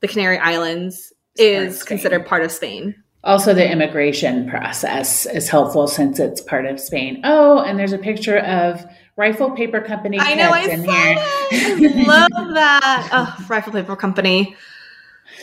the 0.00 0.08
Canary 0.08 0.38
Islands 0.38 1.12
is 1.36 1.82
considered 1.82 2.26
part 2.26 2.42
of 2.42 2.50
Spain. 2.52 2.94
Also, 3.22 3.52
the 3.52 3.70
immigration 3.70 4.48
process 4.48 5.26
is 5.26 5.48
helpful 5.48 5.86
since 5.86 6.18
it's 6.18 6.40
part 6.40 6.64
of 6.64 6.80
Spain. 6.80 7.20
Oh, 7.24 7.60
and 7.60 7.78
there's 7.78 7.92
a 7.92 7.98
picture 7.98 8.38
of 8.38 8.84
Rifle 9.16 9.50
Paper 9.50 9.82
Company. 9.82 10.18
I 10.18 10.34
know, 10.34 10.50
I 10.50 10.60
in 10.60 10.84
saw 10.84 10.92
here. 10.92 12.06
Love 12.06 12.28
that. 12.54 13.08
Oh, 13.12 13.46
Rifle 13.48 13.74
Paper 13.74 13.96
Company. 13.96 14.56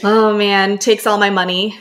Oh 0.03 0.35
man, 0.35 0.79
takes 0.79 1.05
all 1.05 1.19
my 1.19 1.29
money. 1.29 1.79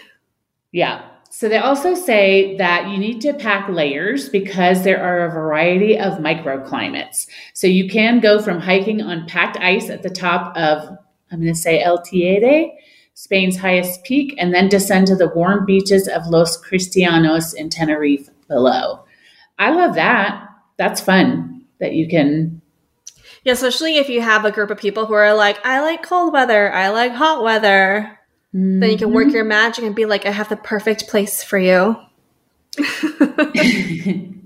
Yeah. 0.73 1.03
So 1.37 1.51
they 1.51 1.59
also 1.59 1.95
say 1.95 2.57
that 2.57 2.89
you 2.89 2.97
need 2.97 3.21
to 3.21 3.35
pack 3.35 3.69
layers 3.69 4.31
because 4.31 4.85
there 4.85 5.05
are 5.05 5.27
a 5.27 5.31
variety 5.31 5.99
of 5.99 6.15
microclimates. 6.15 7.27
So 7.53 7.67
you 7.67 7.91
can 7.91 8.21
go 8.21 8.41
from 8.41 8.59
hiking 8.59 9.03
on 9.03 9.27
packed 9.27 9.59
ice 9.59 9.91
at 9.91 10.03
the 10.03 10.09
top 10.09 10.57
of, 10.57 10.97
I'm 11.31 11.43
going 11.43 11.53
to 11.53 11.55
say 11.55 11.83
El 11.83 11.99
Teide, 11.99 12.73
Spain's 13.13 13.59
highest 13.59 14.03
peak, 14.05 14.35
and 14.39 14.55
then 14.55 14.71
descend 14.71 15.09
to 15.09 15.15
the 15.15 15.29
warm 15.29 15.67
beaches 15.67 16.09
of 16.09 16.27
Los 16.27 16.57
Cristianos 16.57 17.53
in 17.53 17.69
Tenerife 17.69 18.31
below. 18.49 19.05
I 19.59 19.73
love 19.73 19.95
that. 19.97 20.43
That's 20.79 21.03
fun 21.03 21.67
that 21.81 21.93
you 21.93 22.09
can 22.09 22.63
yeah 23.45 23.53
especially 23.53 23.99
if 23.99 24.09
you 24.09 24.23
have 24.23 24.47
a 24.47 24.51
group 24.51 24.71
of 24.71 24.79
people 24.79 25.05
who 25.05 25.13
are 25.13 25.35
like 25.35 25.65
i 25.65 25.81
like 25.81 26.03
cold 26.03 26.33
weather 26.33 26.73
i 26.73 26.89
like 26.89 27.13
hot 27.13 27.43
weather 27.43 28.16
mm-hmm. 28.57 28.81
then 28.81 28.91
you 28.91 28.97
can 28.97 29.13
work 29.13 29.27
mm-hmm. 29.27 29.37
your 29.37 29.45
magic 29.45 29.85
and 29.85 29.95
be 29.95 30.07
like 30.07 30.25
i 30.25 30.31
have 30.31 30.49
the 30.49 30.57
perfect 30.57 31.09
place 31.09 31.43
for 31.43 31.59
you 31.59 31.97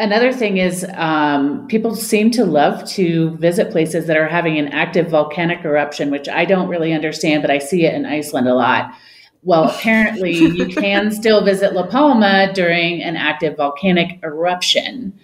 Another 0.00 0.32
thing 0.32 0.56
is, 0.56 0.86
um, 0.94 1.66
people 1.66 1.94
seem 1.94 2.30
to 2.30 2.46
love 2.46 2.88
to 2.92 3.36
visit 3.36 3.70
places 3.70 4.06
that 4.06 4.16
are 4.16 4.28
having 4.28 4.58
an 4.58 4.68
active 4.68 5.10
volcanic 5.10 5.62
eruption, 5.62 6.10
which 6.10 6.26
I 6.26 6.46
don't 6.46 6.70
really 6.70 6.94
understand, 6.94 7.42
but 7.42 7.50
I 7.50 7.58
see 7.58 7.84
it 7.84 7.92
in 7.92 8.06
Iceland 8.06 8.48
a 8.48 8.54
lot. 8.54 8.94
Well, 9.42 9.64
apparently, 9.70 10.32
you 10.32 10.68
can 10.68 11.10
still 11.10 11.44
visit 11.44 11.74
La 11.74 11.86
Palma 11.86 12.50
during 12.54 13.02
an 13.02 13.14
active 13.14 13.58
volcanic 13.58 14.18
eruption. 14.22 15.20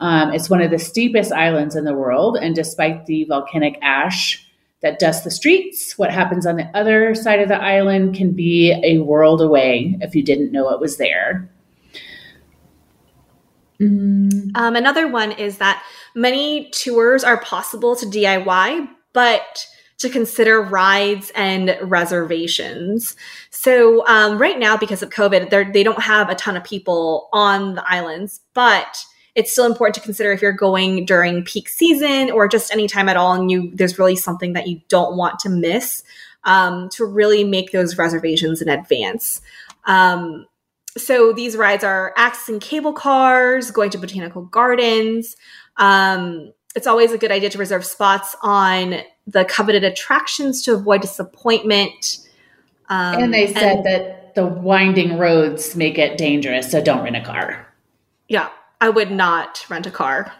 Um, 0.00 0.32
it's 0.32 0.48
one 0.48 0.62
of 0.62 0.70
the 0.70 0.78
steepest 0.78 1.30
islands 1.30 1.76
in 1.76 1.84
the 1.84 1.94
world, 1.94 2.38
and 2.40 2.54
despite 2.54 3.04
the 3.04 3.24
volcanic 3.24 3.78
ash 3.82 4.43
that 4.84 4.98
dusts 4.98 5.24
the 5.24 5.30
streets, 5.30 5.96
what 5.96 6.12
happens 6.12 6.44
on 6.44 6.56
the 6.56 6.70
other 6.76 7.14
side 7.14 7.40
of 7.40 7.48
the 7.48 7.60
island 7.60 8.14
can 8.14 8.32
be 8.32 8.70
a 8.84 8.98
world 8.98 9.40
away 9.40 9.96
if 10.02 10.14
you 10.14 10.22
didn't 10.22 10.52
know 10.52 10.68
it 10.68 10.78
was 10.78 10.98
there. 10.98 11.50
Mm. 13.80 14.50
Um, 14.54 14.76
another 14.76 15.08
one 15.08 15.32
is 15.32 15.56
that 15.56 15.82
many 16.14 16.68
tours 16.68 17.24
are 17.24 17.40
possible 17.40 17.96
to 17.96 18.04
DIY, 18.04 18.86
but 19.14 19.66
to 20.00 20.10
consider 20.10 20.60
rides 20.60 21.32
and 21.34 21.78
reservations. 21.80 23.16
So 23.48 24.06
um, 24.06 24.36
right 24.36 24.58
now, 24.58 24.76
because 24.76 25.02
of 25.02 25.08
COVID, 25.08 25.72
they 25.72 25.82
don't 25.82 26.02
have 26.02 26.28
a 26.28 26.34
ton 26.34 26.58
of 26.58 26.64
people 26.64 27.30
on 27.32 27.74
the 27.74 27.84
islands, 27.90 28.42
but 28.52 29.02
it's 29.34 29.50
still 29.50 29.66
important 29.66 29.94
to 29.96 30.00
consider 30.00 30.32
if 30.32 30.40
you're 30.40 30.52
going 30.52 31.04
during 31.04 31.44
peak 31.44 31.68
season 31.68 32.30
or 32.30 32.46
just 32.46 32.72
any 32.72 32.86
time 32.86 33.08
at 33.08 33.16
all 33.16 33.32
and 33.32 33.50
you 33.50 33.70
there's 33.74 33.98
really 33.98 34.16
something 34.16 34.52
that 34.52 34.68
you 34.68 34.80
don't 34.88 35.16
want 35.16 35.38
to 35.40 35.48
miss 35.48 36.04
um, 36.44 36.88
to 36.90 37.04
really 37.04 37.42
make 37.42 37.72
those 37.72 37.98
reservations 37.98 38.62
in 38.62 38.68
advance. 38.68 39.40
Um, 39.86 40.46
so 40.96 41.32
these 41.32 41.56
rides 41.56 41.82
are 41.82 42.14
accessing 42.16 42.60
cable 42.60 42.92
cars 42.92 43.70
going 43.70 43.90
to 43.90 43.98
botanical 43.98 44.42
gardens. 44.42 45.36
Um, 45.76 46.52
it's 46.76 46.86
always 46.86 47.12
a 47.12 47.18
good 47.18 47.32
idea 47.32 47.50
to 47.50 47.58
reserve 47.58 47.84
spots 47.84 48.36
on 48.42 49.00
the 49.26 49.44
coveted 49.44 49.84
attractions 49.84 50.62
to 50.62 50.74
avoid 50.74 51.00
disappointment. 51.00 52.18
Um, 52.88 53.22
and 53.22 53.34
they 53.34 53.52
said 53.52 53.78
and, 53.78 53.86
that 53.86 54.34
the 54.34 54.46
winding 54.46 55.18
roads 55.18 55.74
make 55.74 55.98
it 55.98 56.18
dangerous 56.18 56.70
so 56.70 56.80
don't 56.80 57.02
rent 57.02 57.16
a 57.16 57.22
car. 57.22 57.66
Yeah 58.28 58.50
I 58.80 58.88
would 58.88 59.10
not 59.10 59.64
rent 59.68 59.86
a 59.86 59.90
car. 59.90 60.32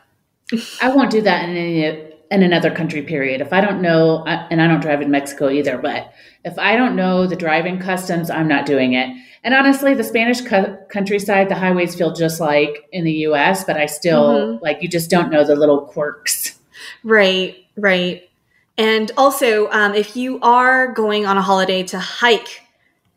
I 0.82 0.88
won't 0.88 1.10
do 1.10 1.22
that 1.22 1.48
in 1.48 1.56
any 1.56 2.12
in 2.30 2.42
another 2.42 2.70
country. 2.70 3.02
Period. 3.02 3.40
If 3.40 3.52
I 3.52 3.60
don't 3.60 3.80
know, 3.80 4.24
and 4.24 4.60
I 4.60 4.66
don't 4.66 4.80
drive 4.80 5.02
in 5.02 5.10
Mexico 5.10 5.48
either, 5.48 5.78
but 5.78 6.12
if 6.44 6.58
I 6.58 6.76
don't 6.76 6.96
know 6.96 7.26
the 7.26 7.36
driving 7.36 7.78
customs, 7.78 8.30
I'm 8.30 8.48
not 8.48 8.66
doing 8.66 8.94
it. 8.94 9.14
And 9.42 9.54
honestly, 9.54 9.94
the 9.94 10.04
Spanish 10.04 10.40
countryside, 10.40 11.48
the 11.48 11.54
highways 11.54 11.94
feel 11.94 12.12
just 12.14 12.40
like 12.40 12.88
in 12.92 13.04
the 13.04 13.12
U.S., 13.12 13.64
but 13.64 13.76
I 13.76 13.86
still 13.86 14.28
mm-hmm. 14.30 14.64
like 14.64 14.82
you 14.82 14.88
just 14.88 15.10
don't 15.10 15.30
know 15.30 15.44
the 15.44 15.56
little 15.56 15.82
quirks. 15.82 16.58
Right. 17.02 17.56
Right. 17.76 18.28
And 18.76 19.10
also, 19.16 19.70
um, 19.70 19.94
if 19.94 20.16
you 20.16 20.40
are 20.40 20.92
going 20.92 21.26
on 21.26 21.36
a 21.38 21.42
holiday 21.42 21.82
to 21.84 21.98
hike 21.98 22.62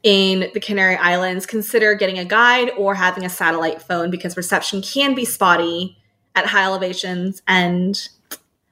in 0.03 0.49
the 0.53 0.60
Canary 0.60 0.95
Islands, 0.95 1.45
consider 1.45 1.95
getting 1.95 2.19
a 2.19 2.25
guide 2.25 2.71
or 2.77 2.95
having 2.95 3.25
a 3.25 3.29
satellite 3.29 3.81
phone 3.81 4.10
because 4.10 4.38
reception 4.38 4.81
can 4.81 5.15
be 5.15 5.25
spotty 5.25 5.97
at 6.36 6.45
high 6.45 6.63
elevations. 6.63 7.41
And 7.47 8.07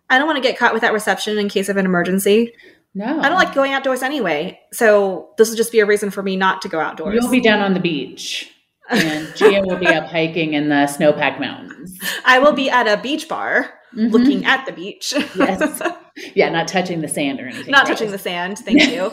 I 0.10 0.18
don't 0.18 0.28
want 0.28 0.38
to 0.38 0.42
get 0.42 0.58
caught 0.58 0.74
with 0.74 0.82
that 0.82 0.94
reception 0.94 1.38
in 1.38 1.50
case 1.50 1.68
of 1.70 1.78
an 1.78 1.86
emergency. 1.86 2.54
No. 2.94 3.20
I 3.20 3.28
don't 3.28 3.38
like 3.38 3.54
going 3.54 3.74
outdoors 3.74 4.02
anyway. 4.02 4.60
So 4.72 5.30
this 5.38 5.50
will 5.50 5.58
just 5.58 5.72
be 5.72 5.80
a 5.80 5.86
reason 5.86 6.12
for 6.12 6.24
me 6.24 6.38
not 6.38 6.62
to 6.62 6.70
go 6.70 6.80
outdoors. 6.80 7.16
You'll 7.16 7.32
be 7.32 7.42
down 7.42 7.62
on 7.62 7.74
the 7.74 7.80
beach. 7.80 8.52
And 8.90 9.28
Gia 9.36 9.62
will 9.66 9.78
be 9.78 9.88
up 9.88 10.06
hiking 10.06 10.54
in 10.54 10.70
the 10.70 10.86
snowpack 10.86 11.40
mountains. 11.40 12.00
I 12.24 12.40
will 12.40 12.54
be 12.54 12.70
at 12.70 12.88
a 12.88 13.02
beach 13.02 13.28
bar 13.28 13.74
mm-hmm. 13.94 14.12
looking 14.12 14.46
at 14.46 14.66
the 14.66 14.72
beach. 14.72 15.14
yes. 15.36 15.82
Yeah, 16.34 16.48
not 16.48 16.70
touching 16.70 17.02
the 17.02 17.10
sand 17.10 17.42
or 17.42 17.48
anything. 17.48 17.72
Not 17.72 17.88
touching 17.88 18.10
the 18.10 18.18
sand. 18.18 18.60
Thank 18.60 18.84
you. 18.90 19.12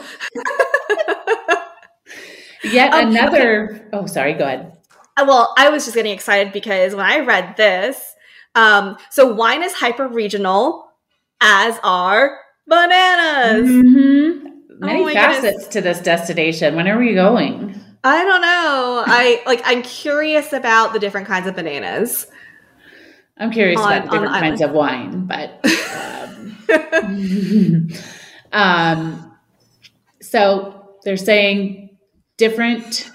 Yet 2.65 2.93
um, 2.93 3.09
another. 3.09 3.71
Okay. 3.71 3.85
Oh, 3.93 4.07
sorry. 4.07 4.35
Go 4.35 4.45
ahead. 4.45 4.77
Uh, 5.17 5.25
well, 5.27 5.55
I 5.59 5.69
was 5.69 5.85
just 5.85 5.95
getting 5.95 6.13
excited 6.13 6.53
because 6.53 6.95
when 6.95 7.05
I 7.05 7.21
read 7.21 7.57
this, 7.57 8.15
um, 8.55 8.97
so 9.11 9.33
wine 9.33 9.63
is 9.63 9.73
hyper 9.73 10.09
regional, 10.09 10.91
as 11.41 11.79
are 11.83 12.39
bananas. 12.67 13.69
Mm-hmm. 13.69 14.49
Many 14.79 15.03
oh 15.03 15.13
facets 15.13 15.43
goodness. 15.43 15.69
to 15.69 15.81
this 15.81 16.01
destination. 16.01 16.75
When 16.75 16.89
are 16.89 16.99
we 16.99 17.15
going? 17.15 17.79
I 18.05 18.25
don't 18.25 18.41
know. 18.41 19.05
I 19.07 19.43
like. 19.47 19.63
I'm 19.65 19.83
curious 19.83 20.53
about 20.53 20.93
the 20.93 20.99
different 20.99 21.27
kinds 21.27 21.47
of 21.47 21.55
bananas. 21.55 22.27
I'm 23.39 23.51
curious 23.51 23.81
on, 23.81 23.93
about 23.93 24.05
the 24.05 24.11
different 24.19 24.35
kinds 24.35 24.61
of 24.61 24.71
wine, 24.73 25.27
but. 25.27 25.65
Um, 26.73 27.89
um, 28.53 29.37
so 30.23 30.97
they're 31.05 31.19
saying 31.19 31.92
different 32.43 33.09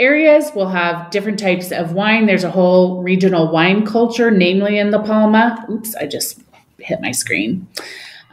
areas 0.00 0.50
will 0.56 0.68
have 0.68 1.12
different 1.12 1.38
types 1.38 1.70
of 1.70 1.92
wine. 1.92 2.26
There's 2.26 2.42
a 2.42 2.50
whole 2.50 3.04
regional 3.04 3.52
wine 3.52 3.86
culture, 3.86 4.32
namely 4.32 4.78
in 4.78 4.90
La 4.90 5.00
Palma. 5.00 5.64
Oops, 5.70 5.94
I 5.94 6.08
just 6.08 6.40
hit 6.78 7.00
my 7.00 7.12
screen. 7.12 7.68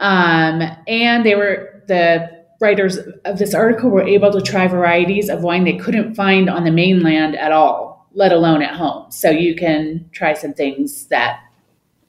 Um, 0.00 0.62
and 0.88 1.24
they 1.24 1.36
were 1.36 1.80
the 1.86 2.28
writers 2.60 2.98
of 3.24 3.38
this 3.38 3.54
article 3.54 3.88
were 3.88 4.02
able 4.02 4.32
to 4.32 4.42
try 4.42 4.66
varieties 4.66 5.28
of 5.28 5.44
wine 5.44 5.62
they 5.62 5.76
couldn't 5.76 6.16
find 6.16 6.50
on 6.50 6.64
the 6.64 6.72
mainland 6.72 7.36
at 7.36 7.52
all, 7.52 8.08
let 8.14 8.32
alone 8.32 8.62
at 8.62 8.74
home. 8.74 9.08
So 9.12 9.30
you 9.30 9.54
can 9.54 10.10
try 10.10 10.34
some 10.34 10.54
things 10.54 11.06
that 11.06 11.38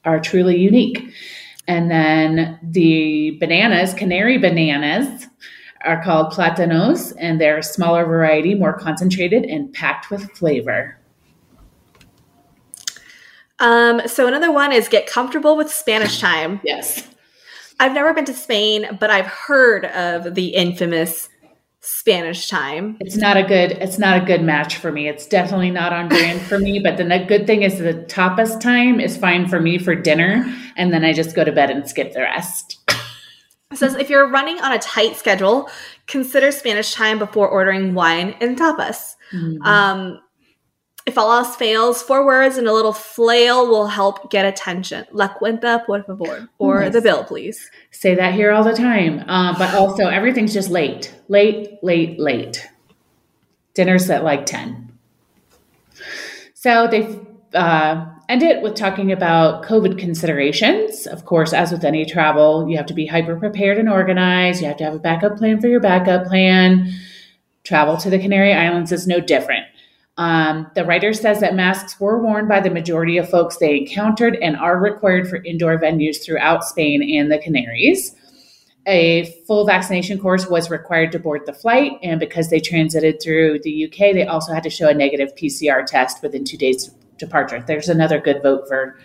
are 0.04 0.18
truly 0.18 0.56
unique. 0.56 0.98
And 1.68 1.88
then 1.88 2.58
the 2.64 3.36
bananas, 3.38 3.94
canary 3.94 4.38
bananas, 4.38 5.28
are 5.84 6.02
called 6.02 6.32
platanos, 6.32 7.14
and 7.18 7.40
they're 7.40 7.58
a 7.58 7.62
smaller 7.62 8.04
variety, 8.04 8.54
more 8.54 8.72
concentrated, 8.72 9.44
and 9.44 9.72
packed 9.72 10.10
with 10.10 10.30
flavor. 10.32 10.98
Um, 13.58 14.02
so 14.06 14.26
another 14.26 14.50
one 14.50 14.72
is 14.72 14.88
get 14.88 15.06
comfortable 15.06 15.56
with 15.56 15.70
Spanish 15.70 16.20
time. 16.20 16.60
yes. 16.64 17.06
I've 17.78 17.94
never 17.94 18.12
been 18.12 18.26
to 18.26 18.34
Spain, 18.34 18.98
but 19.00 19.08
I've 19.08 19.26
heard 19.26 19.86
of 19.86 20.34
the 20.34 20.48
infamous 20.48 21.30
Spanish 21.80 22.48
time. 22.48 22.98
It's 23.00 23.16
not 23.16 23.38
a 23.38 23.42
good 23.42 23.72
it's 23.72 23.98
not 23.98 24.22
a 24.22 24.24
good 24.24 24.42
match 24.42 24.76
for 24.76 24.92
me. 24.92 25.08
It's 25.08 25.26
definitely 25.26 25.70
not 25.70 25.94
on 25.94 26.08
brand 26.08 26.42
for 26.42 26.58
me, 26.58 26.78
but 26.78 26.98
the 26.98 27.24
good 27.26 27.46
thing 27.46 27.62
is 27.62 27.78
the 27.78 27.94
tapas 28.06 28.60
time 28.60 29.00
is 29.00 29.16
fine 29.16 29.48
for 29.48 29.60
me 29.60 29.78
for 29.78 29.94
dinner 29.94 30.44
and 30.76 30.92
then 30.92 31.04
I 31.04 31.14
just 31.14 31.34
go 31.34 31.42
to 31.42 31.52
bed 31.52 31.70
and 31.70 31.88
skip 31.88 32.12
the 32.12 32.20
rest. 32.20 32.79
Says 33.72 33.94
if 33.94 34.10
you're 34.10 34.28
running 34.28 34.60
on 34.60 34.72
a 34.72 34.78
tight 34.78 35.16
schedule, 35.16 35.70
consider 36.08 36.50
Spanish 36.50 36.92
time 36.92 37.18
before 37.18 37.48
ordering 37.48 37.94
wine 37.94 38.34
and 38.40 38.58
tapas. 38.58 39.14
Mm-hmm. 39.32 39.62
Um, 39.62 40.20
if 41.06 41.16
all 41.16 41.32
else 41.32 41.56
fails, 41.56 42.02
four 42.02 42.26
words 42.26 42.56
and 42.58 42.66
a 42.66 42.72
little 42.72 42.92
flail 42.92 43.66
will 43.66 43.86
help 43.86 44.30
get 44.30 44.44
attention. 44.44 45.06
La 45.12 45.28
cuenta, 45.28 45.84
por 45.86 46.02
favor, 46.02 46.48
or 46.58 46.90
the 46.90 47.00
bill, 47.00 47.24
please. 47.24 47.70
Say 47.90 48.14
that 48.14 48.34
here 48.34 48.52
all 48.52 48.64
the 48.64 48.74
time. 48.74 49.20
Uh, 49.28 49.56
but 49.56 49.72
also, 49.74 50.08
everything's 50.08 50.52
just 50.52 50.68
late, 50.68 51.14
late, 51.28 51.78
late, 51.82 52.18
late. 52.18 52.68
Dinner's 53.74 54.10
at 54.10 54.24
like 54.24 54.46
10. 54.46 54.92
So 56.54 56.86
they 56.88 57.18
uh, 57.54 58.06
end 58.30 58.42
it 58.42 58.62
with 58.62 58.76
talking 58.76 59.10
about 59.10 59.64
COVID 59.64 59.98
considerations. 59.98 61.06
Of 61.06 61.24
course, 61.24 61.52
as 61.52 61.72
with 61.72 61.84
any 61.84 62.04
travel, 62.06 62.68
you 62.68 62.76
have 62.76 62.86
to 62.86 62.94
be 62.94 63.06
hyper 63.06 63.36
prepared 63.36 63.76
and 63.78 63.88
organized. 63.88 64.60
You 64.60 64.68
have 64.68 64.76
to 64.76 64.84
have 64.84 64.94
a 64.94 65.00
backup 65.00 65.36
plan 65.36 65.60
for 65.60 65.66
your 65.66 65.80
backup 65.80 66.26
plan. 66.26 66.92
Travel 67.64 67.96
to 67.98 68.08
the 68.08 68.18
Canary 68.18 68.54
Islands 68.54 68.92
is 68.92 69.06
no 69.06 69.20
different. 69.20 69.66
Um, 70.16 70.70
the 70.74 70.84
writer 70.84 71.12
says 71.12 71.40
that 71.40 71.54
masks 71.54 71.98
were 71.98 72.22
worn 72.22 72.46
by 72.46 72.60
the 72.60 72.70
majority 72.70 73.16
of 73.16 73.28
folks 73.28 73.56
they 73.56 73.78
encountered 73.78 74.36
and 74.36 74.56
are 74.56 74.78
required 74.78 75.28
for 75.28 75.42
indoor 75.44 75.78
venues 75.78 76.24
throughout 76.24 76.64
Spain 76.64 77.02
and 77.18 77.32
the 77.32 77.38
Canaries. 77.38 78.14
A 78.86 79.34
full 79.46 79.66
vaccination 79.66 80.18
course 80.18 80.46
was 80.46 80.70
required 80.70 81.12
to 81.12 81.18
board 81.18 81.42
the 81.46 81.52
flight, 81.52 81.92
and 82.02 82.20
because 82.20 82.48
they 82.48 82.60
transited 82.60 83.20
through 83.22 83.60
the 83.62 83.86
UK, 83.86 84.14
they 84.14 84.26
also 84.26 84.52
had 84.52 84.62
to 84.62 84.70
show 84.70 84.88
a 84.88 84.94
negative 84.94 85.34
PCR 85.34 85.84
test 85.84 86.22
within 86.22 86.44
two 86.44 86.56
days 86.56 86.90
departure. 87.20 87.62
There's 87.66 87.88
another 87.88 88.20
good 88.20 88.42
vote 88.42 88.66
for 88.66 88.98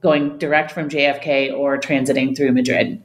going 0.00 0.38
direct 0.38 0.70
from 0.70 0.88
JFK 0.88 1.56
or 1.56 1.78
transiting 1.78 2.36
through 2.36 2.52
Madrid. 2.52 3.02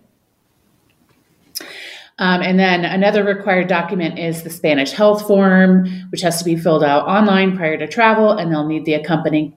Um, 2.19 2.41
and 2.41 2.59
then 2.59 2.83
another 2.83 3.23
required 3.23 3.69
document 3.69 4.19
is 4.19 4.43
the 4.43 4.49
Spanish 4.49 4.91
health 4.91 5.25
form, 5.25 5.87
which 6.11 6.21
has 6.21 6.37
to 6.39 6.45
be 6.45 6.57
filled 6.57 6.83
out 6.83 7.07
online 7.07 7.55
prior 7.55 7.77
to 7.77 7.87
travel, 7.87 8.33
and 8.33 8.51
they'll 8.51 8.67
need 8.67 8.85
the 8.85 8.93
accompanying 8.93 9.55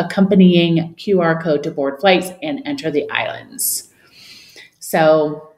accompanying 0.00 0.94
QR 0.94 1.40
code 1.40 1.62
to 1.62 1.70
board 1.70 2.00
flights 2.00 2.30
and 2.42 2.62
enter 2.64 2.90
the 2.90 3.08
islands. 3.10 3.92
So 4.78 5.50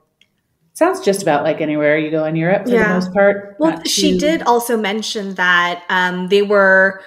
sounds 0.74 1.00
just 1.00 1.22
about 1.22 1.44
like 1.44 1.60
anywhere 1.60 1.96
you 1.96 2.10
go 2.10 2.24
in 2.24 2.34
Europe 2.34 2.64
for 2.64 2.72
yeah. 2.72 2.88
the 2.88 2.94
most 2.94 3.12
part. 3.14 3.56
Well, 3.58 3.82
she 3.84 4.18
did 4.18 4.42
also 4.42 4.76
mention 4.76 5.36
that 5.36 5.84
um, 5.88 6.28
they 6.28 6.42
were 6.42 7.00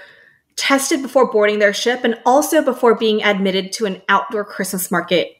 tested 0.56 1.02
before 1.02 1.32
boarding 1.32 1.60
their 1.60 1.74
ship 1.74 2.04
and 2.04 2.18
also 2.26 2.62
before 2.62 2.96
being 2.96 3.24
admitted 3.24 3.74
to 3.74 3.86
an 3.86 4.02
outdoor 4.08 4.46
Christmas 4.46 4.90
market 4.90 5.36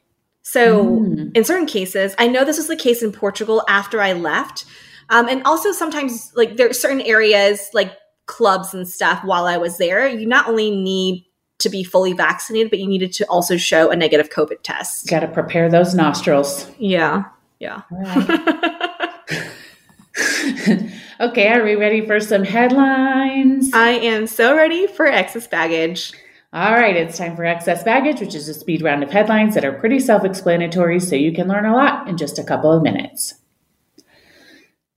so, 0.46 0.86
mm. 0.86 1.36
in 1.36 1.44
certain 1.44 1.66
cases, 1.66 2.14
I 2.20 2.28
know 2.28 2.46
this 2.46 2.58
was 2.58 2.68
the 2.68 2.76
case 2.76 3.02
in 3.02 3.12
Portugal 3.12 3.64
after 3.68 4.00
I 4.00 4.14
left. 4.14 4.66
Um, 5.10 5.28
and 5.28 5.42
also, 5.44 5.72
sometimes, 5.72 6.32
like, 6.36 6.56
there 6.56 6.70
are 6.70 6.74
certain 6.74 7.02
areas, 7.02 7.72
like 7.74 7.92
clubs 8.28 8.72
and 8.72 8.88
stuff, 8.88 9.24
while 9.24 9.48
I 9.48 9.58
was 9.58 9.80
there, 9.80 10.08
you 10.08 10.28
not 10.28 10.48
only 10.48 10.70
need 10.70 11.26
to 11.58 11.70
be 11.70 11.84
fully 11.84 12.14
vaccinated, 12.14 12.70
but 12.70 12.78
you 12.78 12.88
needed 12.88 13.12
to 13.14 13.26
also 13.26 13.58
show 13.58 13.90
a 13.90 13.96
negative 13.96 14.30
COVID 14.30 14.62
test. 14.62 15.08
Got 15.08 15.22
to 15.22 15.28
prepare 15.28 15.68
those 15.68 15.96
nostrils. 15.96 16.70
Yeah. 16.78 17.24
Yeah. 17.58 17.82
okay, 21.20 21.48
are 21.50 21.64
we 21.64 21.76
ready 21.76 22.06
for 22.06 22.20
some 22.20 22.44
headlines? 22.44 23.72
I 23.74 23.92
am 23.92 24.28
so 24.28 24.56
ready 24.56 24.88
for 24.88 25.06
excess 25.06 25.48
baggage. 25.48 26.14
All 26.54 26.72
right, 26.72 26.96
it's 26.96 27.18
time 27.18 27.36
for 27.36 27.44
Excess 27.44 27.84
Baggage, 27.84 28.22
which 28.22 28.34
is 28.34 28.48
a 28.48 28.54
speed 28.54 28.82
round 28.82 29.04
of 29.04 29.12
headlines 29.12 29.56
that 29.56 29.66
are 29.66 29.74
pretty 29.74 30.00
self 30.00 30.24
explanatory, 30.24 31.02
so 31.02 31.18
you 31.18 31.34
can 31.34 31.50
learn 31.50 31.66
a 31.66 31.76
lot 31.76 32.08
in 32.08 32.16
just 32.16 32.40
a 32.40 32.46
couple 32.46 32.72
of 32.72 32.82
minutes. 32.82 33.34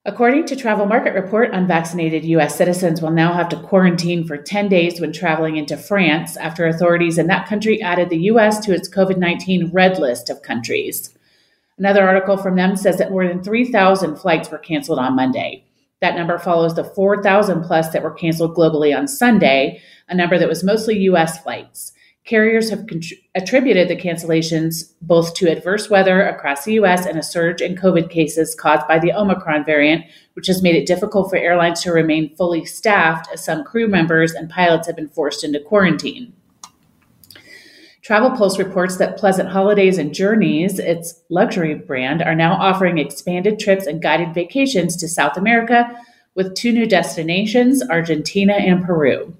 According 0.05 0.47
to 0.47 0.57
Travel 0.57 0.87
Market 0.87 1.15
Report, 1.15 1.51
unvaccinated 1.53 2.25
U.S. 2.25 2.55
citizens 2.57 3.03
will 3.03 3.11
now 3.11 3.33
have 3.33 3.49
to 3.49 3.61
quarantine 3.61 4.25
for 4.25 4.37
10 4.37 4.69
days 4.69 5.01
when 5.01 5.13
traveling 5.13 5.57
into 5.57 5.77
France 5.77 6.37
after 6.37 6.65
authorities 6.65 7.19
in 7.19 7.27
that 7.27 7.49
country 7.49 7.83
added 7.83 8.09
the 8.09 8.23
U.S. 8.31 8.61
to 8.61 8.73
its 8.73 8.89
COVID 8.89 9.19
19 9.19 9.73
red 9.73 9.99
list 9.99 10.31
of 10.31 10.43
countries. 10.43 11.13
Another 11.77 12.07
article 12.07 12.37
from 12.37 12.55
them 12.55 12.77
says 12.77 12.99
that 12.99 13.11
more 13.11 13.27
than 13.27 13.43
3,000 13.43 14.17
flights 14.17 14.49
were 14.49 14.59
canceled 14.59 14.99
on 15.01 15.17
Monday. 15.17 15.65
That 16.01 16.15
number 16.15 16.39
follows 16.39 16.75
the 16.75 16.85
4,000 16.85 17.63
plus 17.63 17.91
that 17.91 18.03
were 18.03 18.13
canceled 18.13 18.57
globally 18.57 18.97
on 18.97 19.09
Sunday, 19.09 19.81
a 20.09 20.15
number 20.15 20.39
that 20.39 20.49
was 20.49 20.63
mostly 20.63 20.99
US 21.01 21.43
flights. 21.43 21.93
Carriers 22.25 22.69
have 22.69 22.87
attributed 23.35 23.89
the 23.89 23.97
cancellations 23.97 24.93
both 25.01 25.33
to 25.35 25.51
adverse 25.51 25.89
weather 25.89 26.23
across 26.23 26.65
the 26.65 26.75
US 26.75 27.07
and 27.07 27.19
a 27.19 27.23
surge 27.23 27.63
in 27.63 27.75
COVID 27.75 28.11
cases 28.11 28.55
caused 28.55 28.87
by 28.87 28.99
the 28.99 29.13
Omicron 29.13 29.65
variant, 29.65 30.05
which 30.35 30.47
has 30.47 30.63
made 30.63 30.75
it 30.75 30.87
difficult 30.87 31.31
for 31.31 31.37
airlines 31.37 31.81
to 31.83 31.91
remain 31.91 32.37
fully 32.37 32.67
staffed 32.67 33.29
as 33.33 33.43
some 33.43 33.65
crew 33.65 33.89
members 33.89 34.33
and 34.33 34.51
pilots 34.51 34.87
have 34.87 34.97
been 34.97 35.09
forced 35.09 35.43
into 35.43 35.59
quarantine. 35.59 36.35
Travel 38.09 38.31
Pulse 38.31 38.59
reports 38.59 38.97
that 38.97 39.19
Pleasant 39.19 39.51
Holidays 39.51 39.99
and 39.99 40.15
Journeys, 40.15 40.79
its 40.79 41.23
luxury 41.29 41.75
brand, 41.75 42.23
are 42.23 42.35
now 42.35 42.55
offering 42.55 42.97
expanded 42.97 43.59
trips 43.59 43.87
and 43.87 44.01
guided 44.01 44.33
vacations 44.33 44.97
to 44.97 45.07
South 45.07 45.37
America 45.37 45.95
with 46.35 46.55
two 46.55 46.73
new 46.73 46.87
destinations, 46.87 47.87
Argentina 47.91 48.55
and 48.55 48.83
Peru. 48.83 49.37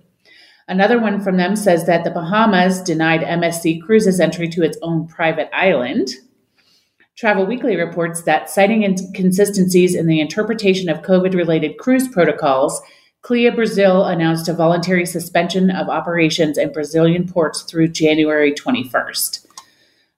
Another 0.69 0.99
one 0.99 1.19
from 1.19 1.39
them 1.39 1.57
says 1.57 1.87
that 1.87 2.05
the 2.05 2.11
Bahamas 2.11 2.83
denied 2.83 3.23
MSC 3.23 3.81
Cruises 3.81 4.21
entry 4.21 4.51
to 4.51 4.63
its 4.63 4.77
own 4.83 5.09
private 5.09 5.49
island. 5.55 6.11
Travel 7.17 7.47
Weekly 7.47 7.75
reports 7.75 8.21
that, 8.25 8.51
citing 8.51 8.83
inconsistencies 8.83 9.95
in 9.95 10.07
the 10.07 10.21
interpretation 10.21 10.91
of 10.91 11.01
COVID 11.01 11.33
related 11.33 11.79
cruise 11.79 12.07
protocols, 12.07 12.83
CLIA 13.23 13.53
Brazil 13.53 14.05
announced 14.05 14.49
a 14.49 14.55
voluntary 14.55 15.05
suspension 15.05 15.71
of 15.71 15.89
operations 15.89 16.57
in 16.57 16.73
Brazilian 16.73 17.27
ports 17.29 17.63
through 17.63 17.89
January 17.89 18.53
21st. 18.53 19.47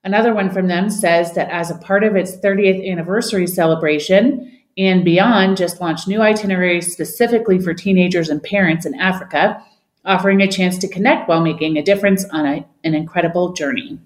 Another 0.03 0.33
one 0.33 0.49
from 0.49 0.67
them 0.67 0.89
says 0.89 1.33
that 1.33 1.49
as 1.49 1.69
a 1.69 1.77
part 1.77 2.03
of 2.03 2.15
its 2.15 2.37
30th 2.37 2.89
anniversary 2.89 3.47
celebration 3.47 4.59
and 4.77 5.03
beyond, 5.03 5.57
just 5.57 5.81
launched 5.81 6.07
new 6.07 6.21
itineraries 6.21 6.91
specifically 6.91 7.59
for 7.59 7.73
teenagers 7.73 8.29
and 8.29 8.41
parents 8.41 8.85
in 8.85 8.95
Africa, 8.95 9.63
offering 10.05 10.41
a 10.41 10.47
chance 10.47 10.77
to 10.77 10.87
connect 10.87 11.27
while 11.27 11.41
making 11.41 11.77
a 11.77 11.83
difference 11.83 12.25
on 12.31 12.45
a, 12.45 12.65
an 12.83 12.95
incredible 12.95 13.53
journey. 13.53 13.99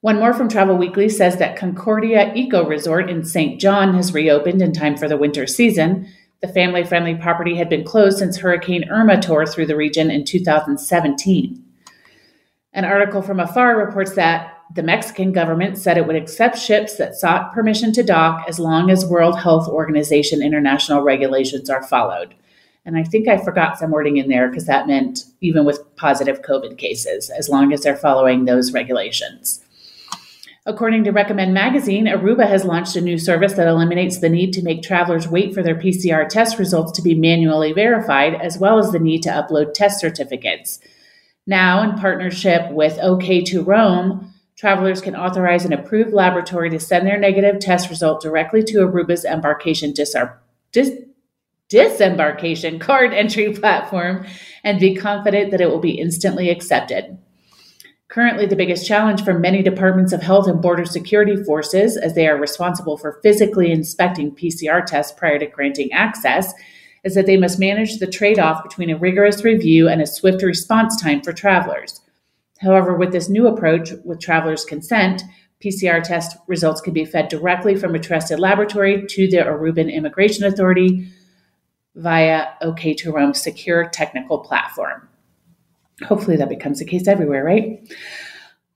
One 0.00 0.18
more 0.18 0.32
from 0.32 0.48
Travel 0.48 0.76
Weekly 0.76 1.08
says 1.08 1.36
that 1.38 1.56
Concordia 1.56 2.32
Eco 2.34 2.64
Resort 2.64 3.10
in 3.10 3.24
St. 3.24 3.60
John 3.60 3.94
has 3.94 4.14
reopened 4.14 4.62
in 4.62 4.72
time 4.72 4.96
for 4.96 5.08
the 5.08 5.16
winter 5.16 5.46
season 5.46 6.08
the 6.40 6.48
family 6.48 6.84
friendly 6.84 7.14
property 7.14 7.54
had 7.54 7.68
been 7.68 7.84
closed 7.84 8.18
since 8.18 8.38
Hurricane 8.38 8.88
Irma 8.90 9.20
tore 9.20 9.46
through 9.46 9.66
the 9.66 9.76
region 9.76 10.10
in 10.10 10.24
2017. 10.24 11.64
An 12.72 12.84
article 12.84 13.20
from 13.20 13.40
Afar 13.40 13.76
reports 13.76 14.12
that 14.14 14.56
the 14.74 14.82
Mexican 14.82 15.32
government 15.32 15.76
said 15.76 15.98
it 15.98 16.06
would 16.06 16.16
accept 16.16 16.56
ships 16.56 16.96
that 16.96 17.16
sought 17.16 17.52
permission 17.52 17.92
to 17.92 18.04
dock 18.04 18.44
as 18.48 18.58
long 18.60 18.90
as 18.90 19.04
World 19.04 19.38
Health 19.38 19.68
Organization 19.68 20.42
international 20.42 21.02
regulations 21.02 21.68
are 21.68 21.82
followed. 21.82 22.34
And 22.86 22.96
I 22.96 23.02
think 23.02 23.28
I 23.28 23.36
forgot 23.36 23.78
some 23.78 23.90
wording 23.90 24.16
in 24.16 24.28
there 24.28 24.48
because 24.48 24.66
that 24.66 24.86
meant 24.86 25.24
even 25.40 25.64
with 25.64 25.84
positive 25.96 26.42
COVID 26.42 26.78
cases, 26.78 27.28
as 27.28 27.48
long 27.48 27.72
as 27.72 27.82
they're 27.82 27.96
following 27.96 28.44
those 28.44 28.72
regulations. 28.72 29.60
According 30.70 31.02
to 31.02 31.10
Recommend 31.10 31.52
Magazine, 31.52 32.06
Aruba 32.06 32.46
has 32.46 32.64
launched 32.64 32.94
a 32.94 33.00
new 33.00 33.18
service 33.18 33.54
that 33.54 33.66
eliminates 33.66 34.20
the 34.20 34.28
need 34.28 34.52
to 34.52 34.62
make 34.62 34.84
travelers 34.84 35.26
wait 35.26 35.52
for 35.52 35.64
their 35.64 35.74
PCR 35.74 36.28
test 36.28 36.60
results 36.60 36.92
to 36.92 37.02
be 37.02 37.12
manually 37.12 37.72
verified, 37.72 38.36
as 38.36 38.56
well 38.56 38.78
as 38.78 38.92
the 38.92 39.00
need 39.00 39.24
to 39.24 39.30
upload 39.30 39.74
test 39.74 39.98
certificates. 39.98 40.78
Now, 41.44 41.82
in 41.82 41.98
partnership 41.98 42.70
with 42.70 42.98
OK2Roam, 42.98 44.30
travelers 44.54 45.00
can 45.00 45.16
authorize 45.16 45.64
an 45.64 45.72
approved 45.72 46.12
laboratory 46.12 46.70
to 46.70 46.78
send 46.78 47.04
their 47.04 47.18
negative 47.18 47.58
test 47.58 47.90
result 47.90 48.22
directly 48.22 48.62
to 48.62 48.86
Aruba's 48.86 49.24
embarkation 49.24 49.92
disar- 49.92 50.36
dis- 50.70 51.02
disembarkation 51.68 52.78
card 52.78 53.12
entry 53.12 53.52
platform 53.54 54.24
and 54.62 54.78
be 54.78 54.94
confident 54.94 55.50
that 55.50 55.60
it 55.60 55.68
will 55.68 55.80
be 55.80 55.98
instantly 55.98 56.48
accepted. 56.48 57.18
Currently, 58.10 58.46
the 58.46 58.56
biggest 58.56 58.88
challenge 58.88 59.22
for 59.22 59.38
many 59.38 59.62
departments 59.62 60.12
of 60.12 60.20
health 60.20 60.48
and 60.48 60.60
border 60.60 60.84
security 60.84 61.36
forces, 61.44 61.96
as 61.96 62.16
they 62.16 62.26
are 62.26 62.36
responsible 62.36 62.96
for 62.96 63.20
physically 63.22 63.70
inspecting 63.70 64.34
PCR 64.34 64.84
tests 64.84 65.16
prior 65.16 65.38
to 65.38 65.46
granting 65.46 65.92
access, 65.92 66.52
is 67.04 67.14
that 67.14 67.26
they 67.26 67.36
must 67.36 67.60
manage 67.60 67.98
the 67.98 68.08
trade 68.08 68.40
off 68.40 68.64
between 68.64 68.90
a 68.90 68.98
rigorous 68.98 69.44
review 69.44 69.88
and 69.88 70.02
a 70.02 70.08
swift 70.08 70.42
response 70.42 71.00
time 71.00 71.22
for 71.22 71.32
travelers. 71.32 72.00
However, 72.60 72.96
with 72.96 73.12
this 73.12 73.28
new 73.28 73.46
approach, 73.46 73.90
with 74.04 74.18
travelers' 74.18 74.64
consent, 74.64 75.22
PCR 75.64 76.02
test 76.02 76.36
results 76.48 76.80
can 76.80 76.92
be 76.92 77.04
fed 77.04 77.28
directly 77.28 77.76
from 77.76 77.94
a 77.94 78.00
trusted 78.00 78.40
laboratory 78.40 79.06
to 79.06 79.28
the 79.28 79.36
Aruban 79.36 79.92
Immigration 79.92 80.44
Authority 80.44 81.06
via 81.94 82.48
OK2Roam's 82.60 83.40
secure 83.40 83.88
technical 83.88 84.40
platform. 84.40 85.09
Hopefully 86.04 86.36
that 86.36 86.48
becomes 86.48 86.78
the 86.78 86.84
case 86.84 87.06
everywhere, 87.06 87.44
right? 87.44 87.80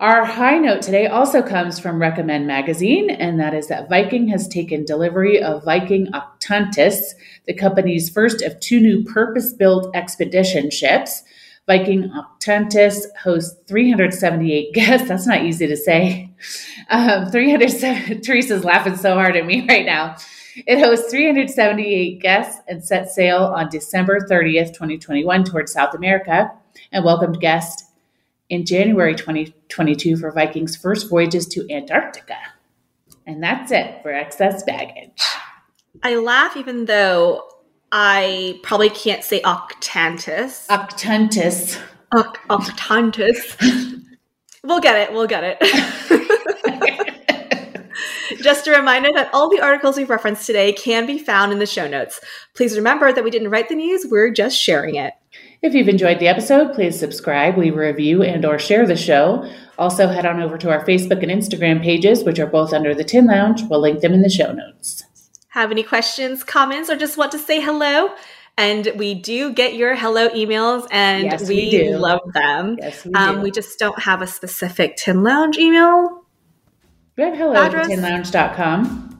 Our 0.00 0.24
high 0.24 0.58
note 0.58 0.82
today 0.82 1.06
also 1.06 1.40
comes 1.40 1.78
from 1.78 2.00
Recommend 2.00 2.46
Magazine, 2.46 3.10
and 3.10 3.38
that 3.38 3.54
is 3.54 3.68
that 3.68 3.88
Viking 3.88 4.28
has 4.28 4.48
taken 4.48 4.84
delivery 4.84 5.40
of 5.40 5.64
Viking 5.64 6.08
Octantis, 6.08 7.14
the 7.46 7.54
company's 7.54 8.10
first 8.10 8.42
of 8.42 8.58
two 8.58 8.80
new 8.80 9.04
purpose 9.04 9.52
built 9.52 9.94
expedition 9.94 10.70
ships. 10.70 11.22
Viking 11.66 12.10
Octantis 12.10 13.04
hosts 13.22 13.56
378 13.66 14.74
guests. 14.74 15.08
That's 15.08 15.26
not 15.26 15.44
easy 15.44 15.66
to 15.66 15.76
say. 15.76 16.34
Um, 16.90 17.30
307, 17.30 18.20
Teresa's 18.22 18.64
laughing 18.64 18.96
so 18.96 19.14
hard 19.14 19.36
at 19.36 19.46
me 19.46 19.64
right 19.68 19.86
now. 19.86 20.16
It 20.66 20.80
hosts 20.80 21.10
378 21.10 22.20
guests 22.20 22.60
and 22.68 22.84
set 22.84 23.10
sail 23.10 23.44
on 23.44 23.70
December 23.70 24.20
30th, 24.28 24.68
2021, 24.74 25.44
towards 25.44 25.72
South 25.72 25.94
America, 25.94 26.52
and 26.92 27.04
welcomed 27.04 27.40
guests 27.40 27.84
in 28.48 28.66
January 28.66 29.14
2022 29.14 30.16
for 30.16 30.32
Viking's 30.32 30.76
first 30.76 31.08
voyages 31.08 31.46
to 31.48 31.66
Antarctica. 31.72 32.36
And 33.26 33.42
that's 33.42 33.72
it 33.72 34.02
for 34.02 34.12
excess 34.12 34.62
baggage. 34.64 35.22
I 36.02 36.16
laugh 36.16 36.56
even 36.56 36.84
though 36.84 37.48
I 37.90 38.60
probably 38.62 38.90
can't 38.90 39.24
say 39.24 39.40
octantis. 39.42 40.66
Octantis. 40.66 41.80
Oct- 42.12 42.36
octantis. 42.48 44.02
we'll 44.64 44.80
get 44.80 44.96
it. 44.96 45.12
We'll 45.12 45.26
get 45.26 45.58
it. 45.60 45.60
Just 48.42 48.66
a 48.66 48.72
reminder 48.72 49.08
that 49.14 49.30
all 49.32 49.48
the 49.48 49.60
articles 49.60 49.96
we've 49.96 50.10
referenced 50.10 50.46
today 50.46 50.72
can 50.72 51.06
be 51.06 51.18
found 51.18 51.52
in 51.52 51.60
the 51.60 51.66
show 51.66 51.88
notes. 51.88 52.20
Please 52.54 52.76
remember 52.76 53.12
that 53.12 53.24
we 53.24 53.30
didn't 53.30 53.50
write 53.50 53.68
the 53.68 53.74
news, 53.74 54.06
we're 54.10 54.30
just 54.30 54.58
sharing 54.58 54.96
it. 54.96 55.14
If 55.62 55.74
you've 55.74 55.88
enjoyed 55.88 56.18
the 56.18 56.28
episode, 56.28 56.74
please 56.74 56.98
subscribe, 56.98 57.56
leave 57.56 57.74
a 57.74 57.78
review, 57.80 58.22
and 58.22 58.44
or 58.44 58.58
share 58.58 58.86
the 58.86 58.96
show. 58.96 59.50
Also, 59.78 60.08
head 60.08 60.26
on 60.26 60.40
over 60.42 60.58
to 60.58 60.70
our 60.70 60.84
Facebook 60.84 61.22
and 61.22 61.32
Instagram 61.32 61.82
pages, 61.82 62.22
which 62.22 62.38
are 62.38 62.46
both 62.46 62.72
under 62.72 62.94
the 62.94 63.02
Tin 63.04 63.26
Lounge. 63.26 63.62
We'll 63.70 63.80
link 63.80 64.00
them 64.00 64.12
in 64.12 64.22
the 64.22 64.28
show 64.30 64.52
notes. 64.52 65.04
Have 65.48 65.70
any 65.70 65.82
questions, 65.82 66.44
comments, 66.44 66.90
or 66.90 66.96
just 66.96 67.16
want 67.16 67.32
to 67.32 67.38
say 67.38 67.60
hello? 67.60 68.10
And 68.56 68.92
we 68.96 69.14
do 69.14 69.52
get 69.52 69.74
your 69.74 69.96
hello 69.96 70.28
emails, 70.28 70.86
and 70.92 71.24
Yes, 71.24 71.48
we, 71.48 71.56
we 71.56 71.70
do. 71.70 71.96
love 71.96 72.20
them. 72.34 72.76
Yes, 72.80 73.04
we 73.04 73.12
Um, 73.14 73.36
do. 73.36 73.40
we 73.42 73.50
just 73.50 73.78
don't 73.78 73.98
have 74.00 74.22
a 74.22 74.26
specific 74.28 74.96
Tin 74.96 75.22
Lounge 75.24 75.56
email. 75.58 76.24
We 77.16 77.24
have 77.24 77.36
hello 77.36 77.54
at 77.54 77.66
Address? 77.74 77.88
tinlounge.com. 77.88 79.13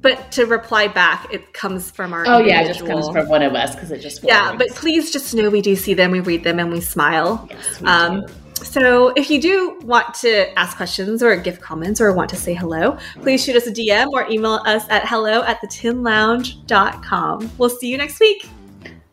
But 0.00 0.32
to 0.32 0.44
reply 0.46 0.88
back, 0.88 1.32
it 1.32 1.52
comes 1.52 1.90
from 1.90 2.12
our. 2.12 2.24
Oh, 2.26 2.38
yeah, 2.38 2.62
it 2.62 2.68
just 2.68 2.84
comes 2.86 3.08
from 3.08 3.28
one 3.28 3.42
of 3.42 3.54
us 3.54 3.74
because 3.74 3.90
it 3.90 4.00
just 4.00 4.22
Yeah, 4.24 4.54
but 4.56 4.68
please 4.70 5.10
just 5.10 5.34
know 5.34 5.48
we 5.50 5.60
do 5.62 5.76
see 5.76 5.94
them, 5.94 6.10
we 6.10 6.20
read 6.20 6.42
them, 6.44 6.58
and 6.58 6.70
we 6.72 6.80
smile. 6.80 7.46
Yes, 7.50 7.80
we 7.80 7.86
Um, 7.86 8.20
do. 8.26 8.32
so 8.64 9.08
if 9.16 9.30
you 9.30 9.40
do 9.40 9.78
want 9.82 10.12
to 10.14 10.56
ask 10.58 10.76
questions 10.76 11.22
or 11.22 11.36
give 11.36 11.60
comments 11.60 12.00
or 12.00 12.12
want 12.12 12.28
to 12.30 12.36
say 12.36 12.54
hello, 12.54 12.98
please 13.22 13.42
shoot 13.44 13.56
us 13.56 13.66
a 13.66 13.72
DM 13.72 14.08
or 14.12 14.28
email 14.30 14.60
us 14.66 14.84
at 14.90 15.06
hello 15.06 15.42
at 15.42 15.60
thetinlounge.com. 15.62 17.50
We'll 17.58 17.70
see 17.70 17.88
you 17.88 17.96
next 17.98 18.20
week. 18.20 18.48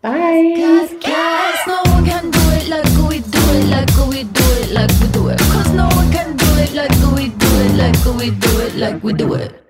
Bye. 0.01 0.53
Cause, 0.57 0.89
cause 1.03 1.59
no 1.67 1.81
one 1.93 2.05
can 2.05 2.31
do 2.31 2.39
it 2.57 2.67
like 2.69 2.85
we 3.07 3.19
do 3.19 3.39
it, 3.53 3.65
like 3.69 4.09
we 4.09 4.23
do 4.23 4.41
it, 4.61 4.71
like 4.71 4.89
we 4.99 5.07
do 5.09 5.27
it. 5.29 5.39
Cause 5.39 5.71
no 5.73 5.87
one 5.89 6.11
can 6.11 6.35
do 6.35 6.45
it 6.57 6.73
like 6.73 6.89
we 7.15 7.29
do 7.29 7.47
it, 7.65 7.75
like 7.75 8.05
we 8.17 8.31
do 8.31 8.59
it, 8.61 8.75
like 8.77 9.03
we 9.03 9.13
do 9.13 9.33
it. 9.35 9.60